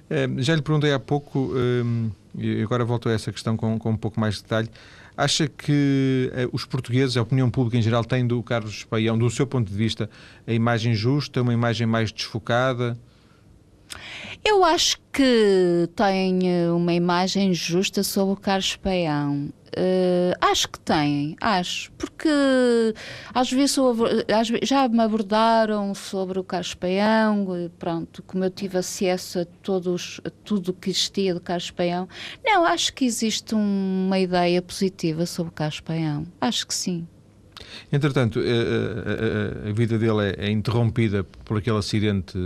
Eh, 0.09 0.27
Já 0.37 0.55
lhe 0.55 0.61
perguntei 0.61 0.93
há 0.93 0.99
pouco, 0.99 1.51
eh, 1.55 2.11
e 2.37 2.61
agora 2.61 2.83
volto 2.85 3.09
a 3.09 3.13
essa 3.13 3.31
questão 3.31 3.55
com, 3.55 3.77
com 3.79 3.91
um 3.91 3.97
pouco 3.97 4.19
mais 4.19 4.35
de 4.35 4.43
detalhe. 4.43 4.69
Acha 5.17 5.47
que 5.47 6.29
eh, 6.33 6.47
os 6.51 6.65
portugueses, 6.65 7.15
a 7.15 7.21
opinião 7.21 7.49
pública 7.49 7.77
em 7.77 7.81
geral, 7.81 8.03
têm 8.03 8.27
do 8.27 8.41
Carlos 8.43 8.83
Paião, 8.83 9.17
do 9.17 9.29
seu 9.29 9.47
ponto 9.47 9.69
de 9.69 9.77
vista, 9.77 10.09
a 10.45 10.51
imagem 10.53 10.93
justa, 10.93 11.41
uma 11.41 11.53
imagem 11.53 11.87
mais 11.87 12.11
desfocada? 12.11 12.97
Eu 14.43 14.63
acho 14.63 14.97
que 15.13 15.89
tem 15.95 16.49
eh, 16.49 16.71
uma 16.71 16.93
imagem 16.93 17.53
justa 17.53 18.03
sobre 18.03 18.33
o 18.33 18.35
Carlos 18.35 18.75
Paião. 18.75 19.49
Eh, 19.77 20.33
acho 20.39 20.69
que 20.69 20.79
tem, 20.79 21.35
acho, 21.41 21.91
porque 21.97 22.29
às 23.33 23.51
vezes 23.51 23.75
já 24.63 24.87
me 24.87 25.01
abordaram 25.01 25.93
sobre 25.93 26.39
o 26.39 26.43
eh, 27.53 27.69
pronto, 27.77 28.23
como 28.23 28.45
eu 28.45 28.49
tive 28.49 28.77
acesso 28.77 29.39
a, 29.39 29.45
todos, 29.61 30.21
a 30.23 30.29
tudo 30.29 30.71
que 30.71 30.89
existia 30.89 31.33
do 31.33 31.41
Carlos 31.41 31.71
Paião. 31.71 32.07
Não, 32.43 32.63
acho 32.65 32.93
que 32.93 33.03
existe 33.03 33.53
um- 33.53 34.05
uma 34.07 34.17
ideia 34.17 34.61
positiva 34.61 35.25
sobre 35.25 35.49
o 35.51 35.53
Carlos 35.53 35.81
Paião, 35.81 36.25
acho 36.39 36.65
que 36.65 36.73
sim. 36.73 37.05
Entretanto, 37.91 38.39
eh, 38.39 38.43
eh, 38.45 39.65
eh, 39.65 39.69
a 39.69 39.73
vida 39.73 39.97
dele 39.99 40.35
é, 40.37 40.45
é 40.47 40.51
interrompida 40.51 41.23
por 41.43 41.57
aquele 41.57 41.77
acidente 41.77 42.37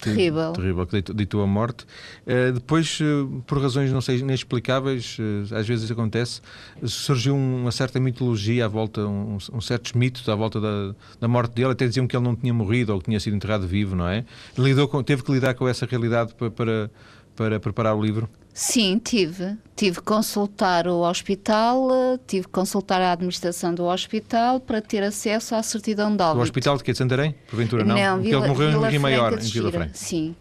terrível. 0.00 0.52
Terrível, 0.52 0.86
que 0.86 1.02
ditou 1.14 1.42
a 1.42 1.46
morte. 1.46 1.84
Uh, 2.26 2.52
depois, 2.52 2.98
uh, 3.00 3.42
por 3.46 3.60
razões 3.60 3.92
não 3.92 4.00
sei, 4.00 4.18
inexplicáveis, 4.18 5.16
uh, 5.18 5.54
às 5.54 5.66
vezes 5.66 5.90
acontece, 5.90 6.40
surgiu 6.84 7.34
uma 7.34 7.72
certa 7.72 7.98
mitologia 8.00 8.66
à 8.66 8.68
volta, 8.68 9.00
um, 9.06 9.38
um 9.52 9.60
certos 9.60 9.92
mitos 9.92 10.28
à 10.28 10.34
volta 10.34 10.60
da, 10.60 10.94
da 11.20 11.28
morte 11.28 11.54
dele, 11.54 11.72
até 11.72 11.86
diziam 11.86 12.06
que 12.06 12.16
ele 12.16 12.24
não 12.24 12.34
tinha 12.34 12.52
morrido 12.52 12.92
ou 12.92 12.98
que 12.98 13.06
tinha 13.06 13.20
sido 13.20 13.36
enterrado 13.36 13.66
vivo, 13.66 13.96
não 13.96 14.08
é? 14.08 14.24
Lidou 14.56 14.88
com, 14.88 15.02
teve 15.02 15.22
que 15.22 15.32
lidar 15.32 15.54
com 15.54 15.68
essa 15.68 15.86
realidade 15.86 16.34
para, 16.34 16.50
para, 16.50 16.90
para 17.34 17.58
preparar 17.58 17.96
o 17.96 18.02
livro? 18.02 18.28
Sim, 18.52 19.00
tive. 19.02 19.56
Tive 19.74 19.96
que 19.96 20.04
consultar 20.04 20.86
o 20.86 21.00
hospital, 21.00 21.88
tive 22.24 22.46
que 22.46 22.52
consultar 22.52 23.00
a 23.00 23.10
administração 23.12 23.74
do 23.74 23.84
hospital 23.84 24.60
para 24.60 24.80
ter 24.80 25.02
acesso 25.02 25.56
à 25.56 25.62
certidão 25.62 26.16
de 26.16 26.22
óbito. 26.22 26.36
Do 26.36 26.42
hospital 26.42 26.76
de 26.76 26.84
que 26.84 26.92
de 26.92 26.98
Santarém? 26.98 27.34
Porventura 27.50 27.84
não? 27.84 27.96
Não, 27.96 28.20
Vila, 28.20 28.38
ele 28.38 28.48
morreu 28.48 28.70
Vila 28.70 28.88
em 28.88 28.90
Rio 28.92 29.00
Maior, 29.00 29.32
em 29.32 29.36
Vila 29.38 29.72
Franca. 29.72 29.90
Sim. 29.94 30.36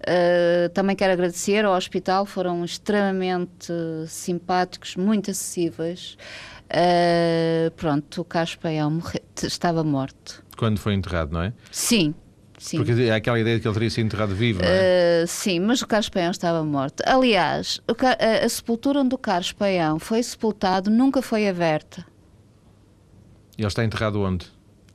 Uh, 0.00 0.68
também 0.74 0.94
quero 0.94 1.14
agradecer 1.14 1.64
ao 1.64 1.74
hospital, 1.74 2.26
foram 2.26 2.62
extremamente 2.62 3.72
simpáticos, 4.06 4.96
muito 4.96 5.30
acessíveis. 5.30 6.18
Uh, 6.64 7.70
pronto, 7.70 8.20
o 8.20 8.24
morre, 8.90 9.22
estava 9.42 9.82
morto. 9.82 10.44
Quando 10.58 10.78
foi 10.78 10.92
enterrado, 10.92 11.32
não 11.32 11.40
é? 11.40 11.54
Sim, 11.70 12.14
Sim. 12.64 12.78
Porque 12.82 13.10
há 13.10 13.16
aquela 13.16 13.38
ideia 13.38 13.56
de 13.56 13.60
que 13.60 13.68
ele 13.68 13.74
teria 13.74 13.90
sido 13.90 14.06
enterrado 14.06 14.34
vivo, 14.34 14.62
não 14.62 14.66
é? 14.66 15.22
Uh, 15.22 15.26
sim, 15.26 15.60
mas 15.60 15.82
o 15.82 15.86
Carlos 15.86 16.08
Paião 16.08 16.30
estava 16.30 16.64
morto. 16.64 17.02
Aliás, 17.04 17.78
a, 17.86 18.46
a, 18.46 18.48
sepultura 18.48 19.00
onde 19.00 19.14
o 19.14 19.18
Carlos 19.18 19.52
Paião 19.52 19.98
foi 19.98 20.22
sepultado 20.22 20.90
nunca 20.90 21.20
foi 21.20 21.46
aberta. 21.46 22.06
E 23.58 23.60
ele 23.60 23.68
está 23.68 23.84
enterrado 23.84 24.18
onde? 24.18 24.46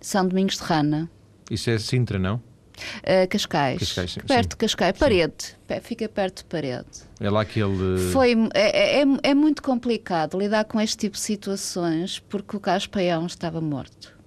São 0.01 0.27
Domingos 0.27 0.57
de 0.57 0.63
Rana. 0.63 1.11
Isso 1.51 1.69
é 1.69 1.77
Sintra, 1.77 2.17
não? 2.17 2.37
Uh, 2.37 3.27
Cascais. 3.29 3.77
Cascais 3.77 4.13
sim, 4.13 4.21
perto 4.21 4.43
sim. 4.45 4.49
de 4.49 4.57
Cascais. 4.57 4.97
Parede. 4.97 5.35
Fica 5.83 6.09
perto 6.09 6.37
de 6.37 6.45
parede. 6.45 6.87
É 7.19 7.29
lá 7.29 7.45
que 7.45 7.59
ele. 7.59 7.99
Foi, 8.11 8.35
é, 8.55 9.01
é, 9.01 9.05
é 9.21 9.33
muito 9.35 9.61
complicado 9.61 10.39
lidar 10.39 10.65
com 10.65 10.81
este 10.81 10.97
tipo 10.97 11.13
de 11.13 11.21
situações 11.21 12.17
porque 12.17 12.57
o 12.57 12.59
Carlos 12.59 12.87
Paião 12.87 13.27
estava 13.27 13.61
morto. 13.61 14.17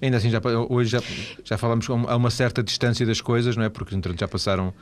Ainda 0.00 0.16
assim, 0.16 0.30
já, 0.30 0.40
hoje 0.68 0.90
já, 0.90 1.02
já 1.44 1.58
falamos 1.58 1.88
a 1.88 2.16
uma 2.16 2.30
certa 2.30 2.62
distância 2.62 3.04
das 3.06 3.20
coisas, 3.20 3.56
não 3.56 3.64
é? 3.64 3.68
Porque 3.68 3.96
já 4.18 4.28
passaram 4.28 4.72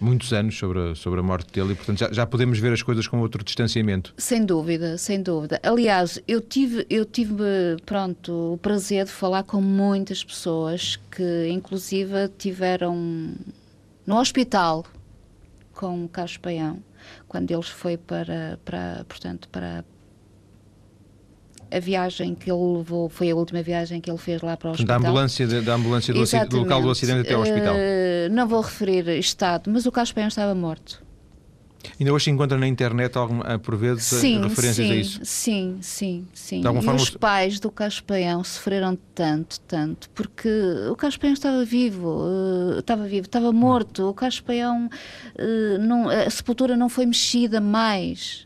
muitos 0.00 0.32
anos 0.32 0.56
sobre 0.56 0.90
a, 0.90 0.94
sobre 0.94 1.20
a 1.20 1.22
morte 1.22 1.52
dele 1.52 1.72
e, 1.72 1.76
portanto, 1.76 1.98
já, 1.98 2.12
já 2.12 2.26
podemos 2.26 2.58
ver 2.58 2.72
as 2.72 2.82
coisas 2.82 3.06
com 3.06 3.20
outro 3.20 3.42
distanciamento. 3.42 4.12
Sem 4.16 4.44
dúvida, 4.44 4.98
sem 4.98 5.22
dúvida. 5.22 5.60
Aliás, 5.62 6.20
eu 6.26 6.40
tive, 6.40 6.86
eu 6.90 7.04
tive 7.04 7.42
pronto, 7.84 8.54
o 8.54 8.58
prazer 8.58 9.04
de 9.04 9.10
falar 9.10 9.42
com 9.42 9.60
muitas 9.60 10.22
pessoas 10.22 10.98
que, 11.10 11.48
inclusive, 11.48 12.28
tiveram 12.38 13.34
no 14.06 14.18
hospital 14.18 14.84
com 15.72 16.04
o 16.04 16.08
Carlos 16.08 16.36
Paião, 16.38 16.82
quando 17.28 17.50
ele 17.50 17.62
foi 17.62 17.96
para, 17.96 18.58
para 18.64 19.04
portanto, 19.08 19.48
para, 19.48 19.84
a 21.70 21.78
viagem 21.78 22.34
que 22.34 22.50
ele 22.50 22.78
levou 22.78 23.08
foi 23.08 23.30
a 23.30 23.36
última 23.36 23.62
viagem 23.62 24.00
que 24.00 24.10
ele 24.10 24.18
fez 24.18 24.42
lá 24.42 24.56
para 24.56 24.68
o 24.68 24.72
hospital. 24.72 25.00
Da 25.00 25.08
ambulância, 25.08 25.46
da 25.62 25.74
ambulância 25.74 26.14
do, 26.14 26.22
acidente, 26.22 26.48
do 26.48 26.58
local 26.58 26.82
do 26.82 26.90
acidente 26.90 27.20
até 27.20 27.34
ao 27.34 27.42
hospital. 27.42 27.74
Uh, 27.74 28.32
não 28.32 28.46
vou 28.46 28.60
referir 28.60 29.08
estado, 29.18 29.70
mas 29.70 29.86
o 29.86 29.92
Carlos 29.92 30.12
Paião 30.12 30.28
estava 30.28 30.54
morto. 30.54 31.04
Ainda 31.98 32.12
hoje 32.12 32.24
se 32.24 32.30
encontra 32.30 32.58
na 32.58 32.66
internet, 32.66 33.16
algum, 33.16 33.40
por 33.62 33.76
vezes, 33.76 34.04
sim, 34.04 34.42
referências 34.42 34.86
sim, 34.86 34.92
a 34.92 34.96
isso? 34.96 35.20
Sim, 35.22 35.78
sim, 35.80 36.28
sim. 36.34 36.60
De 36.60 36.68
e 36.68 36.82
forma... 36.82 36.94
os 36.94 37.10
pais 37.10 37.60
do 37.60 37.70
Carlos 37.70 38.00
Paião 38.00 38.42
sofreram 38.42 38.98
tanto, 39.14 39.60
tanto, 39.60 40.10
porque 40.10 40.48
o 40.90 40.96
Carlos 40.96 41.16
Paião 41.16 41.32
estava 41.32 41.64
vivo, 41.64 42.24
estava 42.78 43.06
vivo, 43.06 43.26
estava 43.26 43.52
morto. 43.52 44.04
O 44.04 44.10
uh, 44.10 45.78
não, 45.78 46.08
a 46.08 46.28
sepultura 46.28 46.76
não 46.76 46.88
foi 46.88 47.06
mexida 47.06 47.60
mais. 47.60 48.45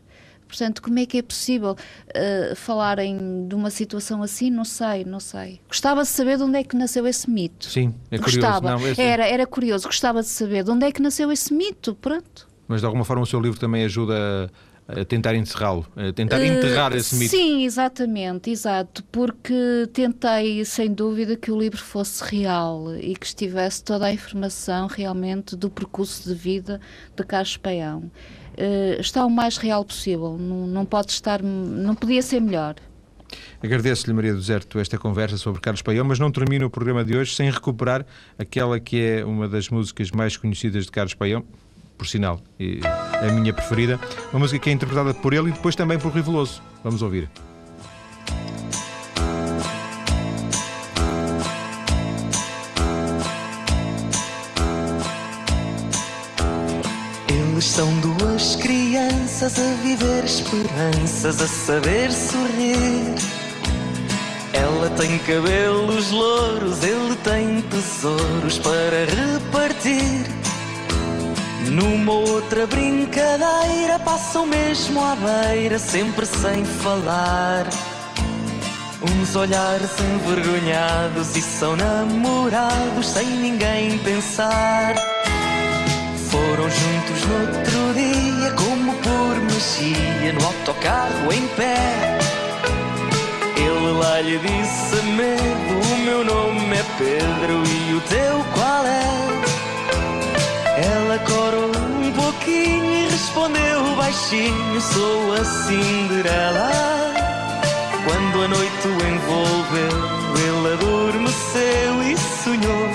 Portanto, 0.51 0.81
como 0.81 0.99
é 0.99 1.05
que 1.05 1.17
é 1.17 1.21
possível 1.21 1.71
uh, 1.71 2.55
falarem 2.57 3.47
de 3.47 3.55
uma 3.55 3.69
situação 3.69 4.21
assim? 4.21 4.49
Não 4.51 4.65
sei, 4.65 5.05
não 5.05 5.21
sei. 5.21 5.61
Gostava 5.65 6.01
de 6.01 6.09
saber 6.09 6.35
de 6.35 6.43
onde 6.43 6.57
é 6.57 6.63
que 6.63 6.75
nasceu 6.75 7.07
esse 7.07 7.29
mito. 7.29 7.67
Sim, 7.67 7.95
é 8.11 8.17
Gostava. 8.17 8.59
curioso. 8.59 8.83
Não, 8.83 8.91
esse... 8.91 9.01
era, 9.01 9.25
era 9.25 9.47
curioso, 9.47 9.87
gostava 9.87 10.21
de 10.21 10.27
saber 10.27 10.65
de 10.65 10.71
onde 10.71 10.85
é 10.85 10.91
que 10.91 11.01
nasceu 11.01 11.31
esse 11.31 11.53
mito. 11.53 11.95
Pronto. 11.95 12.49
Mas 12.67 12.81
de 12.81 12.85
alguma 12.85 13.05
forma 13.05 13.23
o 13.23 13.25
seu 13.25 13.39
livro 13.39 13.57
também 13.57 13.85
ajuda 13.85 14.51
a 14.70 14.70
tentar 15.07 15.35
encerrá-lo, 15.35 15.85
a 15.95 16.11
tentar 16.11 16.43
enterrar 16.43 16.91
uh, 16.91 16.97
esse 16.97 17.15
mito. 17.15 17.31
Sim, 17.31 17.63
exatamente, 17.63 18.49
exato, 18.49 19.03
porque 19.11 19.87
tentei, 19.93 20.63
sem 20.65 20.93
dúvida, 20.93 21.35
que 21.35 21.51
o 21.51 21.57
livro 21.57 21.79
fosse 21.79 22.23
real 22.23 22.95
e 22.95 23.15
que 23.15 23.25
estivesse 23.25 23.83
toda 23.83 24.05
a 24.05 24.13
informação 24.13 24.87
realmente 24.87 25.55
do 25.55 25.69
percurso 25.69 26.27
de 26.27 26.35
vida 26.35 26.81
de 27.15 27.23
Carlos 27.23 27.57
Paião. 27.57 28.11
Uh, 28.53 28.99
está 28.99 29.25
o 29.25 29.29
mais 29.29 29.57
real 29.57 29.85
possível, 29.85 30.37
não, 30.37 30.67
não 30.67 30.85
pode 30.85 31.11
estar, 31.11 31.41
não 31.41 31.95
podia 31.95 32.21
ser 32.21 32.41
melhor. 32.41 32.75
Agradeço-lhe, 33.63 34.13
Maria 34.13 34.33
do 34.33 34.39
Deserto, 34.39 34.79
esta 34.79 34.97
conversa 34.97 35.37
sobre 35.37 35.61
Carlos 35.61 35.81
Paião, 35.81 36.03
mas 36.03 36.19
não 36.19 36.31
termino 36.31 36.65
o 36.65 36.69
programa 36.69 37.03
de 37.03 37.15
hoje 37.15 37.33
sem 37.33 37.49
recuperar 37.49 38.05
aquela 38.37 38.79
que 38.79 39.01
é 39.01 39.25
uma 39.25 39.47
das 39.47 39.69
músicas 39.69 40.11
mais 40.11 40.35
conhecidas 40.35 40.85
de 40.85 40.91
Carlos 40.91 41.13
Paião, 41.13 41.45
por 42.01 42.07
sinal, 42.07 42.41
a 43.21 43.31
minha 43.31 43.53
preferida, 43.53 43.99
uma 44.33 44.39
música 44.39 44.57
que 44.57 44.71
é 44.71 44.73
interpretada 44.73 45.13
por 45.13 45.33
ele 45.33 45.49
e 45.49 45.51
depois 45.51 45.75
também 45.75 45.99
por 45.99 46.11
Rui 46.11 46.23
Veloso. 46.23 46.59
Vamos 46.83 47.03
ouvir. 47.03 47.29
Eles 57.29 57.65
são 57.65 57.87
duas 57.99 58.55
crianças 58.55 59.59
a 59.59 59.73
viver 59.83 60.23
esperanças, 60.25 61.39
a 61.39 61.47
saber 61.47 62.11
sorrir. 62.11 63.13
Ela 64.53 64.89
tem 64.97 65.19
cabelos 65.19 66.09
louros, 66.09 66.83
ele 66.83 67.15
tem 67.17 67.61
tesouros 67.61 68.57
para 68.57 69.05
repartir. 69.05 70.40
Numa 71.71 72.11
outra 72.11 72.67
brincadeira 72.67 73.97
passam 74.03 74.45
mesmo 74.45 74.99
à 75.01 75.15
beira, 75.15 75.79
sempre 75.79 76.25
sem 76.25 76.65
falar. 76.65 77.65
Uns 79.01 79.37
olhares 79.37 79.89
envergonhados 80.01 81.33
e 81.37 81.41
são 81.41 81.77
namorados 81.77 83.07
sem 83.07 83.25
ninguém 83.25 83.97
pensar. 83.99 84.95
Foram 86.29 86.69
juntos 86.69 87.25
no 87.25 87.39
outro 87.39 87.93
dia, 87.93 88.51
como 88.51 88.93
por 88.95 89.41
magia, 89.41 90.33
no 90.33 90.45
autocarro 90.45 91.31
em 91.31 91.47
pé. 91.55 92.19
Ele 93.55 93.97
lá 93.97 94.19
lhe 94.19 94.37
disse 94.39 95.01
medo: 95.05 95.93
O 95.93 95.97
meu 95.99 96.25
nome 96.25 96.75
é 96.75 96.83
Pedro 96.97 97.63
e 97.65 97.93
o 97.93 98.01
teu 98.01 98.43
qual 98.53 98.85
é? 98.85 99.40
Ela 101.11 101.19
corou 101.19 101.71
um 101.75 102.11
pouquinho 102.13 102.95
e 102.95 103.09
respondeu 103.09 103.95
baixinho: 103.97 104.79
Sou 104.79 105.33
a 105.33 105.43
Cinderela. 105.43 106.71
Quando 108.05 108.43
a 108.43 108.47
noite 108.47 108.87
o 108.87 108.95
envolveu, 108.95 109.89
ele 110.39 110.73
adormeceu 110.73 112.03
e 112.03 112.17
sonhou 112.17 112.90